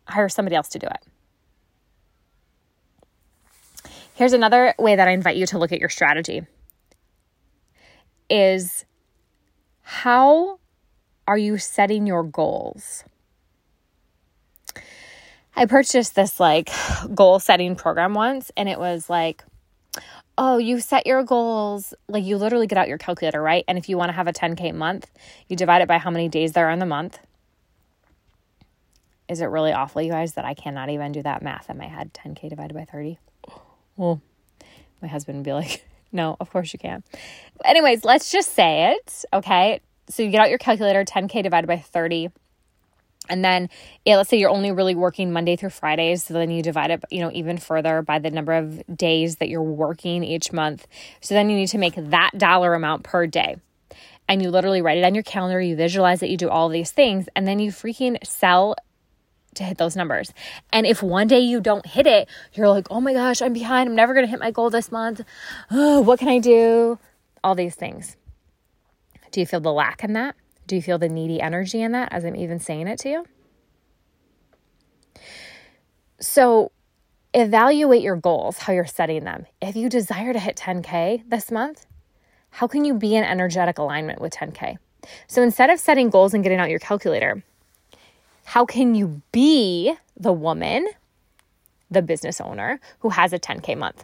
hire 0.09 0.27
somebody 0.27 0.57
else 0.57 0.67
to 0.67 0.79
do 0.79 0.87
it. 0.87 1.05
Here's 4.19 4.33
another 4.33 4.75
way 4.77 4.97
that 4.97 5.07
I 5.07 5.11
invite 5.11 5.37
you 5.37 5.45
to 5.45 5.57
look 5.57 5.71
at 5.71 5.79
your 5.79 5.87
strategy 5.87 6.41
is 8.29 8.83
how 9.81 10.59
are 11.25 11.37
you 11.37 11.57
setting 11.57 12.05
your 12.05 12.23
goals? 12.23 13.05
I 15.55 15.67
purchased 15.67 16.15
this 16.15 16.37
like 16.37 16.69
goal 17.15 17.39
setting 17.39 17.77
program 17.77 18.13
once 18.13 18.51
and 18.57 18.67
it 18.67 18.77
was 18.77 19.09
like 19.09 19.45
oh, 20.37 20.57
you 20.57 20.81
set 20.81 21.07
your 21.07 21.23
goals, 21.23 21.93
like 22.09 22.25
you 22.25 22.35
literally 22.35 22.67
get 22.67 22.77
out 22.77 22.89
your 22.89 22.97
calculator, 22.97 23.41
right? 23.41 23.63
And 23.69 23.77
if 23.77 23.87
you 23.87 23.97
want 23.97 24.09
to 24.09 24.13
have 24.13 24.27
a 24.27 24.33
10K 24.33 24.75
month, 24.75 25.09
you 25.47 25.55
divide 25.55 25.81
it 25.81 25.87
by 25.87 25.97
how 25.97 26.11
many 26.11 26.27
days 26.27 26.51
there 26.51 26.67
are 26.67 26.71
in 26.71 26.79
the 26.79 26.85
month. 26.85 27.19
Is 29.29 29.39
it 29.39 29.45
really 29.45 29.71
awful, 29.71 30.01
you 30.01 30.11
guys, 30.11 30.33
that 30.33 30.43
I 30.43 30.55
cannot 30.55 30.89
even 30.89 31.13
do 31.13 31.23
that 31.23 31.41
math 31.41 31.69
in 31.69 31.77
my 31.77 31.87
head? 31.87 32.13
10K 32.13 32.49
divided 32.49 32.73
by 32.73 32.83
30? 32.83 33.17
Well, 33.99 34.21
my 35.01 35.09
husband 35.09 35.39
would 35.39 35.43
be 35.43 35.51
like, 35.51 35.85
no, 36.13 36.37
of 36.39 36.49
course 36.49 36.71
you 36.71 36.79
can't. 36.79 37.03
Anyways, 37.65 38.05
let's 38.05 38.31
just 38.31 38.53
say 38.55 38.93
it, 38.95 39.25
okay? 39.33 39.81
So 40.07 40.23
you 40.23 40.29
get 40.29 40.39
out 40.39 40.49
your 40.49 40.57
calculator, 40.57 41.03
10K 41.03 41.43
divided 41.43 41.67
by 41.67 41.79
30. 41.79 42.29
And 43.29 43.43
then, 43.43 43.69
yeah, 44.05 44.15
let's 44.15 44.29
say 44.29 44.39
you're 44.39 44.49
only 44.49 44.71
really 44.71 44.95
working 44.95 45.33
Monday 45.33 45.57
through 45.57 45.71
Fridays. 45.71 46.23
So 46.23 46.33
then 46.33 46.49
you 46.49 46.63
divide 46.63 46.91
it, 46.91 47.03
you 47.11 47.19
know, 47.19 47.29
even 47.33 47.57
further 47.57 48.01
by 48.01 48.19
the 48.19 48.31
number 48.31 48.53
of 48.53 48.81
days 48.95 49.35
that 49.35 49.49
you're 49.49 49.61
working 49.61 50.23
each 50.23 50.53
month. 50.53 50.87
So 51.19 51.35
then 51.35 51.49
you 51.49 51.57
need 51.57 51.67
to 51.67 51.77
make 51.77 51.95
that 51.95 52.31
dollar 52.37 52.73
amount 52.73 53.03
per 53.03 53.27
day. 53.27 53.57
And 54.29 54.41
you 54.41 54.49
literally 54.49 54.81
write 54.81 54.97
it 54.97 55.03
on 55.03 55.13
your 55.13 55.23
calendar, 55.23 55.59
you 55.59 55.75
visualize 55.75 56.21
that 56.21 56.29
you 56.29 56.37
do 56.37 56.49
all 56.49 56.69
these 56.69 56.91
things, 56.91 57.27
and 57.35 57.45
then 57.45 57.59
you 57.59 57.71
freaking 57.71 58.25
sell 58.25 58.75
to 59.59 59.63
hit 59.63 59.77
those 59.77 59.95
numbers. 59.95 60.33
And 60.73 60.85
if 60.85 61.03
one 61.03 61.27
day 61.27 61.39
you 61.39 61.61
don't 61.61 61.85
hit 61.85 62.07
it, 62.07 62.27
you're 62.53 62.69
like, 62.69 62.87
oh 62.89 62.99
my 62.99 63.13
gosh, 63.13 63.41
I'm 63.41 63.53
behind. 63.53 63.87
I'm 63.87 63.95
never 63.95 64.13
going 64.13 64.25
to 64.25 64.29
hit 64.29 64.39
my 64.39 64.51
goal 64.51 64.69
this 64.69 64.91
month. 64.91 65.21
Oh, 65.69 66.01
what 66.01 66.19
can 66.19 66.27
I 66.27 66.39
do? 66.39 66.97
All 67.43 67.55
these 67.55 67.75
things. 67.75 68.17
Do 69.31 69.39
you 69.39 69.45
feel 69.45 69.59
the 69.59 69.71
lack 69.71 70.03
in 70.03 70.13
that? 70.13 70.35
Do 70.65 70.75
you 70.75 70.81
feel 70.81 70.97
the 70.97 71.09
needy 71.09 71.39
energy 71.39 71.81
in 71.81 71.91
that 71.91 72.11
as 72.11 72.25
I'm 72.25 72.35
even 72.35 72.59
saying 72.59 72.87
it 72.87 72.99
to 72.99 73.09
you? 73.09 73.25
So, 76.19 76.71
evaluate 77.33 78.01
your 78.01 78.17
goals, 78.17 78.57
how 78.57 78.73
you're 78.73 78.85
setting 78.85 79.23
them. 79.23 79.45
If 79.61 79.75
you 79.75 79.89
desire 79.89 80.33
to 80.33 80.39
hit 80.39 80.57
10K 80.57 81.29
this 81.29 81.51
month, 81.51 81.85
how 82.49 82.67
can 82.67 82.83
you 82.83 82.93
be 82.93 83.15
in 83.15 83.23
energetic 83.23 83.77
alignment 83.77 84.19
with 84.19 84.33
10K? 84.33 84.77
So, 85.27 85.41
instead 85.41 85.69
of 85.69 85.79
setting 85.79 86.09
goals 86.09 86.33
and 86.33 86.43
getting 86.43 86.59
out 86.59 86.69
your 86.69 86.79
calculator, 86.79 87.43
how 88.49 88.65
can 88.65 88.95
you 88.95 89.21
be 89.31 89.93
the 90.17 90.33
woman, 90.33 90.87
the 91.91 92.01
business 92.01 92.41
owner 92.41 92.79
who 93.01 93.09
has 93.09 93.31
a 93.31 93.37
10K 93.37 93.77
month? 93.77 94.03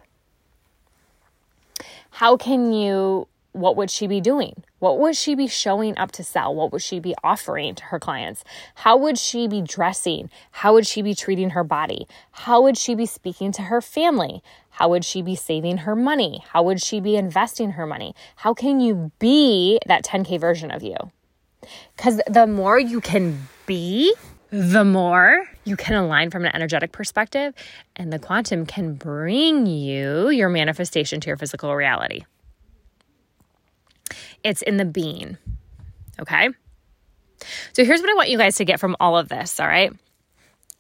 How 2.12 2.38
can 2.38 2.72
you 2.72 3.28
what 3.54 3.76
would 3.76 3.90
she 3.90 4.06
be 4.06 4.22
doing? 4.22 4.64
What 4.78 5.00
would 5.00 5.16
she 5.16 5.34
be 5.34 5.48
showing 5.48 5.98
up 5.98 6.12
to 6.12 6.24
sell? 6.24 6.54
What 6.54 6.72
would 6.72 6.84
she 6.84 7.00
be 7.00 7.16
offering 7.24 7.74
to 7.74 7.86
her 7.86 8.00
clients? 8.00 8.44
How 8.76 8.96
would 8.98 9.18
she 9.18 9.48
be 9.48 9.62
dressing? 9.62 10.30
How 10.52 10.74
would 10.74 10.86
she 10.86 11.02
be 11.02 11.16
treating 11.16 11.52
her 11.52 11.64
body? 11.64 12.06
How 12.32 12.62
would 12.62 12.78
she 12.78 12.94
be 12.94 13.08
speaking 13.08 13.52
to 13.54 13.64
her 13.64 13.82
family? 13.82 14.44
How 14.70 14.90
would 14.90 15.06
she 15.06 15.24
be 15.24 15.36
saving 15.36 15.78
her 15.78 15.96
money? 15.96 16.44
How 16.50 16.62
would 16.62 16.84
she 16.84 17.00
be 17.00 17.16
investing 17.16 17.72
her 17.72 17.88
money? 17.88 18.14
How 18.36 18.54
can 18.54 18.80
you 18.80 19.12
be 19.18 19.80
that 19.88 20.06
10K 20.06 20.40
version 20.40 20.70
of 20.70 20.84
you? 20.84 20.98
Because 21.96 22.22
the 22.28 22.46
more 22.46 22.78
you 22.78 23.02
can 23.02 23.48
be, 23.66 24.14
the 24.50 24.86
more 24.86 25.46
you 25.64 25.76
can 25.76 25.96
align 25.96 26.30
from 26.30 26.46
an 26.46 26.56
energetic 26.56 26.92
perspective, 26.92 27.54
and 27.96 28.12
the 28.14 28.20
quantum 28.20 28.66
can 28.66 28.94
bring 28.94 29.66
you 29.66 30.30
your 30.30 30.50
manifestation 30.50 31.20
to 31.22 31.28
your 31.28 31.38
physical 31.38 31.76
reality. 31.76 32.24
It's 34.44 34.62
in 34.62 34.78
the 34.78 34.86
bean. 34.86 35.38
Okay. 36.20 36.50
So 37.74 37.84
here's 37.84 38.02
what 38.02 38.10
I 38.10 38.14
want 38.14 38.30
you 38.30 38.38
guys 38.38 38.56
to 38.58 38.66
get 38.66 38.80
from 38.80 38.96
all 39.00 39.18
of 39.18 39.28
this. 39.28 39.60
All 39.60 39.68
right. 39.68 39.92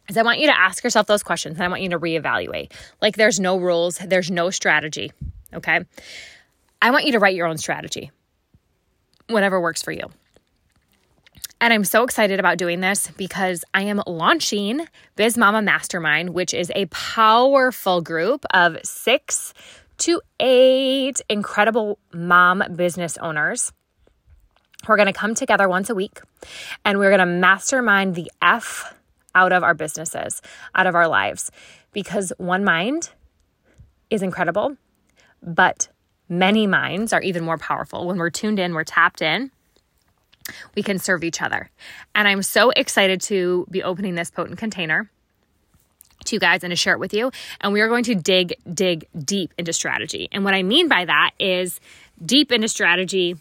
Is 0.07 0.17
I 0.17 0.21
want 0.21 0.39
you 0.39 0.47
to 0.47 0.57
ask 0.57 0.83
yourself 0.83 1.07
those 1.07 1.23
questions 1.23 1.55
and 1.55 1.63
I 1.63 1.67
want 1.67 1.81
you 1.81 1.89
to 1.89 1.99
reevaluate. 1.99 2.71
Like 3.01 3.15
there's 3.15 3.39
no 3.39 3.57
rules, 3.57 3.97
there's 3.97 4.29
no 4.29 4.51
strategy. 4.51 5.11
Okay. 5.53 5.83
I 6.81 6.91
want 6.91 7.05
you 7.05 7.13
to 7.13 7.19
write 7.19 7.35
your 7.35 7.47
own 7.47 7.57
strategy, 7.57 8.11
whatever 9.27 9.59
works 9.59 9.81
for 9.81 9.91
you. 9.91 10.11
And 11.61 11.73
I'm 11.73 11.85
so 11.85 12.03
excited 12.03 12.39
about 12.39 12.57
doing 12.57 12.81
this 12.81 13.09
because 13.17 13.63
I 13.73 13.83
am 13.83 14.01
launching 14.05 14.85
Biz 15.15 15.37
Mama 15.37 15.61
Mastermind, 15.61 16.31
which 16.31 16.53
is 16.53 16.71
a 16.75 16.85
powerful 16.87 18.01
group 18.01 18.45
of 18.53 18.77
six 18.83 19.53
to 19.99 20.21
eight 20.39 21.21
incredible 21.29 21.97
mom 22.13 22.63
business 22.75 23.17
owners. 23.17 23.71
We're 24.87 24.97
going 24.97 25.07
to 25.07 25.13
come 25.13 25.33
together 25.33 25.67
once 25.69 25.89
a 25.89 25.95
week 25.95 26.19
and 26.83 26.99
we're 26.99 27.09
going 27.09 27.19
to 27.19 27.25
mastermind 27.25 28.15
the 28.15 28.31
F 28.41 28.93
out 29.33 29.51
of 29.51 29.63
our 29.63 29.73
businesses, 29.73 30.41
out 30.75 30.87
of 30.87 30.95
our 30.95 31.07
lives, 31.07 31.51
because 31.93 32.31
one 32.37 32.63
mind 32.63 33.09
is 34.09 34.21
incredible, 34.21 34.77
but 35.41 35.87
many 36.29 36.67
minds 36.67 37.13
are 37.13 37.21
even 37.21 37.43
more 37.43 37.57
powerful. 37.57 38.05
When 38.05 38.17
we're 38.17 38.29
tuned 38.29 38.59
in, 38.59 38.73
we're 38.73 38.83
tapped 38.83 39.21
in, 39.21 39.51
we 40.75 40.83
can 40.83 40.99
serve 40.99 41.23
each 41.23 41.41
other. 41.41 41.69
And 42.13 42.27
I'm 42.27 42.43
so 42.43 42.69
excited 42.71 43.21
to 43.21 43.65
be 43.69 43.83
opening 43.83 44.15
this 44.15 44.29
potent 44.31 44.57
container 44.57 45.09
to 46.25 46.35
you 46.35 46.39
guys 46.39 46.63
and 46.63 46.71
to 46.71 46.75
share 46.75 46.93
it 46.93 46.99
with 46.99 47.13
you. 47.13 47.31
And 47.61 47.73
we 47.73 47.81
are 47.81 47.87
going 47.87 48.03
to 48.05 48.15
dig, 48.15 48.55
dig 48.71 49.07
deep 49.17 49.53
into 49.57 49.73
strategy. 49.73 50.27
And 50.31 50.43
what 50.43 50.53
I 50.53 50.63
mean 50.63 50.87
by 50.87 51.05
that 51.05 51.31
is 51.39 51.79
deep 52.23 52.51
into 52.51 52.67
strategy 52.67 53.35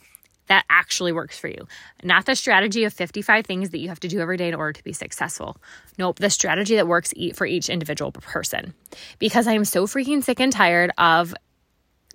that 0.47 0.65
actually 0.69 1.13
works 1.13 1.39
for 1.39 1.49
you. 1.49 1.67
Not 2.03 2.27
the 2.27 2.37
strategy 2.37 2.85
of 2.85 2.93
55 2.93 3.47
things 3.47 3.71
that 3.71 3.79
you 3.79 3.89
have 3.89 4.01
to 4.01 4.09
do 4.09 4.21
every 4.21 4.37
day 4.37 4.49
in 4.49 4.55
order 4.55 4.75
to 4.75 4.85
be 4.85 4.93
successful. 4.93 5.57
Nope, 5.99 6.19
the 6.19 6.29
strategy 6.29 6.77
that 6.77 6.87
works 6.87 7.15
for 7.35 7.47
each 7.47 7.71
individual 7.71 8.13
person. 8.13 8.75
Because 9.19 9.47
I 9.47 9.53
am 9.53 9.65
so 9.65 9.87
freaking 9.87 10.23
sick 10.23 10.41
and 10.41 10.53
tired 10.53 10.91
of 10.99 11.35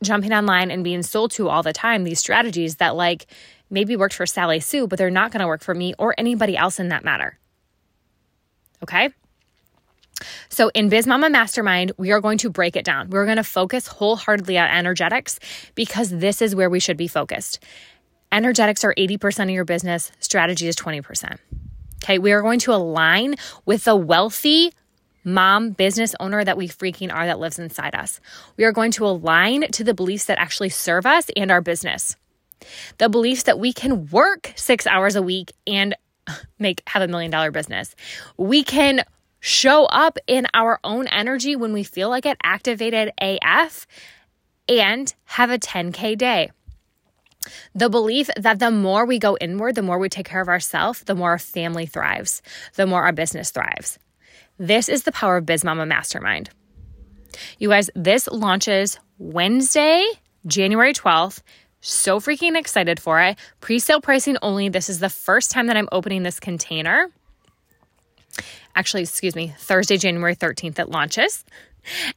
jumping 0.04 0.32
online 0.32 0.70
and 0.72 0.84
being 0.84 1.02
sold 1.04 1.32
to 1.32 1.50
all 1.50 1.64
the 1.64 1.74
time 1.74 2.04
these 2.04 2.20
strategies 2.20 2.76
that, 2.76 2.96
like, 2.96 3.26
maybe 3.70 3.96
worked 3.96 4.16
for 4.16 4.26
Sally 4.26 4.60
Sue, 4.60 4.88
but 4.88 4.98
they're 4.98 5.10
not 5.10 5.32
going 5.32 5.42
to 5.42 5.48
work 5.48 5.62
for 5.62 5.74
me 5.74 5.94
or 5.98 6.16
anybody 6.18 6.58
else 6.58 6.80
in 6.80 6.90
that 6.90 7.04
matter. 7.04 7.38
Okay? 8.84 9.10
So, 10.50 10.70
in 10.74 10.90
Biz 10.90 11.08
Mama 11.08 11.30
Mastermind, 11.30 11.94
we 11.98 12.12
are 12.12 12.20
going 12.20 12.38
to 12.40 12.50
break 12.50 12.76
it 12.76 12.84
down. 12.84 13.10
We're 13.10 13.26
going 13.26 13.38
to 13.38 13.44
focus 13.44 13.88
wholeheartedly 13.88 14.58
on 14.58 14.70
energetics 14.70 15.40
because 15.76 16.10
this 16.10 16.42
is 16.42 16.56
where 16.56 16.70
we 16.70 16.80
should 16.80 16.98
be 16.98 17.08
focused. 17.08 17.64
Energetics 18.32 18.84
are 18.84 18.94
80% 18.96 19.44
of 19.44 19.50
your 19.50 19.66
business, 19.66 20.12
strategy 20.20 20.68
is 20.68 20.76
20%. 20.76 21.38
Okay, 22.04 22.20
we 22.20 22.32
are 22.32 22.42
going 22.42 22.60
to 22.60 22.74
align 22.74 23.36
with 23.66 23.86
the 23.86 23.96
wealthy 23.96 24.74
mom 25.24 25.72
business 25.72 26.16
owner 26.20 26.44
that 26.44 26.58
we 26.58 26.68
freaking 26.68 27.14
are 27.14 27.26
that 27.26 27.40
lives 27.40 27.60
inside 27.60 27.96
us. 27.96 28.20
We 28.58 28.64
are 28.64 28.72
going 28.72 28.92
to 28.92 29.06
align 29.06 29.70
to 29.72 29.84
the 29.84 29.94
beliefs 29.94 30.26
that 30.26 30.38
actually 30.38 30.70
serve 30.70 31.06
us 31.06 31.30
and 31.36 31.52
our 31.52 31.62
business. 31.62 32.16
The 32.98 33.10
beliefs 33.10 33.44
that 33.44 33.60
we 33.60 33.74
can 33.74 34.08
work 34.08 34.54
six 34.56 34.86
hours 34.88 35.16
a 35.16 35.22
week 35.22 35.52
and 35.68 35.96
make 36.60 36.82
have 36.88 37.02
a 37.02 37.08
million 37.08 37.32
dollar 37.32 37.52
business. 37.52 37.96
We 38.38 38.64
can 38.64 39.04
show 39.40 39.86
up 39.86 40.18
in 40.28 40.48
our 40.54 40.80
own 40.84 41.08
energy 41.08 41.56
when 41.56 41.74
we 41.74 41.84
feel 41.84 42.10
like 42.10 42.26
it, 42.26 42.38
activated 42.44 43.12
AF, 43.22 43.88
and 44.68 45.14
have 45.26 45.50
a 45.50 45.58
10K 45.58 46.18
day. 46.18 46.52
The 47.74 47.90
belief 47.90 48.30
that 48.38 48.60
the 48.60 48.70
more 48.70 49.06
we 49.06 49.18
go 49.18 49.38
inward, 49.40 49.76
the 49.76 49.82
more 49.82 49.98
we 49.98 50.10
take 50.10 50.28
care 50.28 50.42
of 50.42 50.50
ourselves, 50.50 51.04
the 51.04 51.16
more 51.16 51.32
our 51.32 51.40
family 51.40 51.86
thrives, 51.86 52.42
the 52.76 52.86
more 52.86 53.06
our 53.06 53.14
business 53.14 53.50
thrives. 53.50 53.98
This 54.58 54.90
is 54.90 55.04
the 55.04 55.14
power 55.14 55.38
of 55.38 55.46
Biz 55.46 55.64
Mama 55.64 55.86
Mastermind. 55.86 56.50
You 57.58 57.70
guys, 57.70 57.90
this 57.96 58.28
launches 58.28 59.00
Wednesday, 59.18 60.06
January 60.46 60.94
12th. 60.94 61.42
So 61.82 62.20
freaking 62.20 62.58
excited 62.58 63.00
for 63.00 63.22
it. 63.22 63.38
Pre 63.62 63.80
sale 63.80 64.02
pricing 64.02 64.38
only. 64.42 64.70
This 64.70 64.90
is 64.90 65.00
the 65.00 65.10
first 65.10 65.52
time 65.52 65.68
that 65.68 65.78
I'm 65.78 65.90
opening 65.92 66.24
this 66.24 66.40
container 66.40 67.10
actually, 68.76 69.04
excuse 69.04 69.36
me, 69.36 69.54
Thursday, 69.58 69.98
January 69.98 70.36
13th, 70.36 70.80
it 70.80 70.90
launches. 70.90 71.44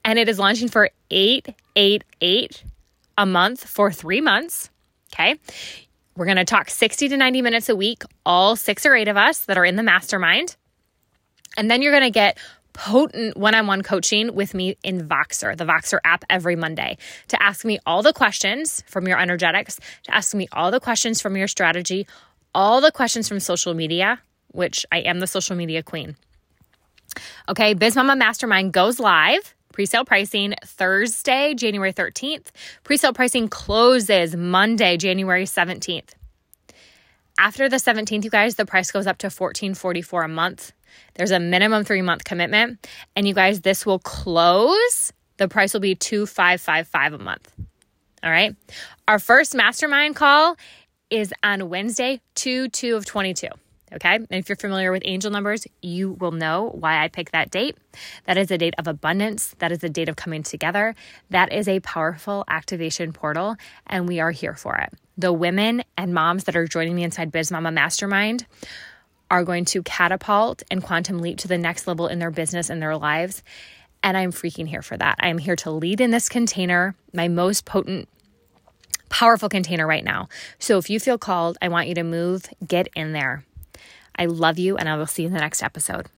And 0.04 0.18
it 0.18 0.28
is 0.28 0.38
launching 0.38 0.68
for 0.68 0.90
888 1.10 2.64
a 3.18 3.26
month 3.26 3.68
for 3.68 3.90
three 3.90 4.20
months. 4.20 4.70
Okay. 5.12 5.38
We're 6.16 6.26
going 6.26 6.36
to 6.36 6.44
talk 6.44 6.70
60 6.70 7.08
to 7.08 7.16
90 7.16 7.42
minutes 7.42 7.68
a 7.68 7.76
week, 7.76 8.04
all 8.24 8.54
six 8.54 8.86
or 8.86 8.94
eight 8.94 9.08
of 9.08 9.16
us 9.16 9.40
that 9.46 9.58
are 9.58 9.64
in 9.64 9.76
the 9.76 9.82
mastermind. 9.82 10.56
And 11.56 11.70
then 11.70 11.82
you're 11.82 11.92
going 11.92 12.04
to 12.04 12.10
get 12.10 12.38
potent 12.72 13.36
one 13.36 13.54
on 13.54 13.66
one 13.66 13.82
coaching 13.82 14.34
with 14.34 14.54
me 14.54 14.76
in 14.82 15.06
Voxer, 15.08 15.56
the 15.56 15.64
Voxer 15.64 15.98
app, 16.04 16.24
every 16.30 16.56
Monday 16.56 16.96
to 17.28 17.42
ask 17.42 17.64
me 17.64 17.78
all 17.86 18.02
the 18.02 18.12
questions 18.12 18.82
from 18.86 19.06
your 19.06 19.18
energetics, 19.18 19.78
to 20.04 20.14
ask 20.14 20.34
me 20.34 20.48
all 20.52 20.70
the 20.70 20.80
questions 20.80 21.20
from 21.20 21.36
your 21.36 21.48
strategy, 21.48 22.06
all 22.54 22.80
the 22.80 22.92
questions 22.92 23.28
from 23.28 23.40
social 23.40 23.74
media, 23.74 24.20
which 24.48 24.84
I 24.92 24.98
am 25.00 25.20
the 25.20 25.26
social 25.26 25.56
media 25.56 25.82
queen. 25.82 26.16
Okay, 27.48 27.74
Biz 27.74 27.96
Mama 27.96 28.16
Mastermind 28.16 28.72
goes 28.72 28.98
live. 28.98 29.54
Presale 29.72 30.06
pricing 30.06 30.54
Thursday, 30.64 31.54
January 31.54 31.92
13th. 31.92 32.48
Presale 32.84 33.14
pricing 33.14 33.48
closes 33.48 34.36
Monday, 34.36 34.98
January 34.98 35.44
17th. 35.44 36.10
After 37.38 37.68
the 37.68 37.76
17th, 37.76 38.24
you 38.24 38.30
guys, 38.30 38.56
the 38.56 38.66
price 38.66 38.90
goes 38.90 39.06
up 39.06 39.18
to 39.18 39.26
1444 39.26 40.24
a 40.24 40.28
month. 40.28 40.72
There's 41.14 41.30
a 41.30 41.40
minimum 41.40 41.84
3-month 41.84 42.24
commitment, 42.24 42.86
and 43.16 43.26
you 43.26 43.34
guys, 43.34 43.60
this 43.60 43.84
will 43.84 43.98
close. 43.98 45.12
The 45.36 45.48
price 45.48 45.72
will 45.72 45.80
be 45.80 45.94
2555 45.94 47.12
a 47.12 47.18
month. 47.18 47.52
All 48.22 48.30
right? 48.30 48.54
Our 49.08 49.18
first 49.18 49.54
mastermind 49.54 50.16
call 50.16 50.56
is 51.10 51.32
on 51.42 51.68
Wednesday, 51.68 52.20
2 52.36 52.68
2 52.68 52.96
of 52.96 53.04
22. 53.04 53.48
Okay. 53.94 54.14
And 54.14 54.28
if 54.30 54.48
you're 54.48 54.56
familiar 54.56 54.90
with 54.90 55.02
angel 55.04 55.30
numbers, 55.30 55.66
you 55.82 56.12
will 56.12 56.32
know 56.32 56.70
why 56.74 57.04
I 57.04 57.08
picked 57.08 57.32
that 57.32 57.50
date. 57.50 57.76
That 58.24 58.38
is 58.38 58.50
a 58.50 58.56
date 58.56 58.74
of 58.78 58.88
abundance. 58.88 59.54
That 59.58 59.70
is 59.70 59.84
a 59.84 59.88
date 59.88 60.08
of 60.08 60.16
coming 60.16 60.42
together. 60.42 60.94
That 61.30 61.52
is 61.52 61.68
a 61.68 61.80
powerful 61.80 62.44
activation 62.48 63.12
portal, 63.12 63.56
and 63.86 64.08
we 64.08 64.20
are 64.20 64.30
here 64.30 64.54
for 64.54 64.76
it. 64.76 64.94
The 65.18 65.32
women 65.32 65.82
and 65.98 66.14
moms 66.14 66.44
that 66.44 66.56
are 66.56 66.66
joining 66.66 66.94
me 66.94 67.04
inside 67.04 67.30
Biz 67.30 67.52
Mama 67.52 67.70
Mastermind 67.70 68.46
are 69.32 69.44
going 69.44 69.64
to 69.64 69.82
catapult 69.82 70.62
and 70.70 70.82
quantum 70.82 71.18
leap 71.18 71.38
to 71.38 71.48
the 71.48 71.56
next 71.56 71.86
level 71.86 72.06
in 72.06 72.18
their 72.18 72.30
business 72.30 72.68
and 72.68 72.82
their 72.82 72.96
lives. 72.98 73.42
And 74.02 74.14
I'm 74.14 74.30
freaking 74.30 74.68
here 74.68 74.82
for 74.82 74.94
that. 74.98 75.16
I'm 75.20 75.38
here 75.38 75.56
to 75.56 75.70
lead 75.70 76.02
in 76.02 76.10
this 76.10 76.28
container, 76.28 76.94
my 77.14 77.28
most 77.28 77.64
potent 77.64 78.10
powerful 79.08 79.48
container 79.48 79.86
right 79.86 80.04
now. 80.04 80.28
So 80.58 80.76
if 80.76 80.90
you 80.90 81.00
feel 81.00 81.16
called, 81.16 81.56
I 81.62 81.68
want 81.68 81.88
you 81.88 81.94
to 81.94 82.02
move, 82.02 82.44
get 82.66 82.88
in 82.94 83.12
there. 83.12 83.44
I 84.16 84.26
love 84.26 84.58
you, 84.58 84.76
and 84.76 84.86
I 84.86 84.96
will 84.96 85.06
see 85.06 85.22
you 85.22 85.28
in 85.28 85.34
the 85.34 85.40
next 85.40 85.62
episode. 85.62 86.08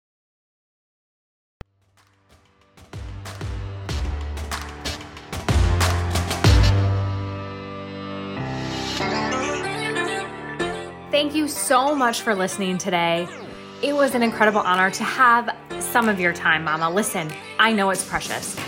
Thank 11.15 11.37
you 11.37 11.47
so 11.47 11.95
much 11.95 12.23
for 12.23 12.35
listening 12.35 12.77
today. 12.77 13.29
It 13.83 13.95
was 13.95 14.17
an 14.17 14.25
incredible 14.25 14.59
honor 14.59 14.91
to 14.91 15.05
have 15.05 15.57
some 15.79 16.09
of 16.09 16.19
your 16.19 16.33
time, 16.33 16.65
Mama. 16.65 16.91
Listen, 16.91 17.31
I 17.57 17.73
know 17.73 17.91
it's 17.91 18.05
precious. 18.05 18.59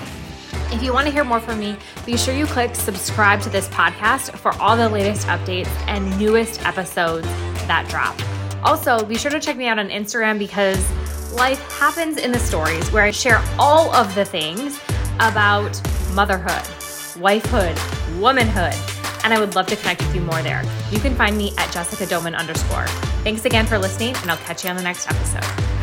If 0.70 0.80
you 0.80 0.92
want 0.92 1.08
to 1.08 1.12
hear 1.12 1.24
more 1.24 1.40
from 1.40 1.58
me, 1.58 1.76
be 2.04 2.16
sure 2.16 2.32
you 2.32 2.46
click 2.46 2.76
subscribe 2.76 3.40
to 3.40 3.50
this 3.50 3.68
podcast 3.70 4.38
for 4.38 4.52
all 4.62 4.76
the 4.76 4.88
latest 4.88 5.26
updates 5.26 5.66
and 5.88 6.16
newest 6.20 6.64
episodes 6.64 7.26
that 7.66 7.84
drop. 7.88 8.16
Also, 8.64 9.04
be 9.04 9.18
sure 9.18 9.32
to 9.32 9.40
check 9.40 9.56
me 9.56 9.66
out 9.66 9.80
on 9.80 9.88
Instagram 9.88 10.38
because 10.38 10.78
life 11.32 11.58
happens 11.80 12.16
in 12.16 12.30
the 12.30 12.38
stories 12.38 12.92
where 12.92 13.02
I 13.02 13.10
share 13.10 13.42
all 13.58 13.92
of 13.92 14.14
the 14.14 14.24
things 14.24 14.78
about 15.16 15.82
motherhood, 16.14 16.62
wifehood, 17.18 18.20
womanhood, 18.20 18.95
and 19.26 19.34
I 19.34 19.40
would 19.40 19.56
love 19.56 19.66
to 19.66 19.76
connect 19.76 20.02
with 20.02 20.14
you 20.14 20.20
more 20.20 20.40
there. 20.40 20.62
You 20.92 21.00
can 21.00 21.16
find 21.16 21.36
me 21.36 21.52
at 21.58 21.72
Jessica 21.72 22.06
Doman 22.06 22.36
underscore. 22.36 22.86
Thanks 23.24 23.44
again 23.44 23.66
for 23.66 23.76
listening, 23.76 24.14
and 24.18 24.30
I'll 24.30 24.36
catch 24.36 24.62
you 24.62 24.70
on 24.70 24.76
the 24.76 24.82
next 24.82 25.10
episode. 25.10 25.75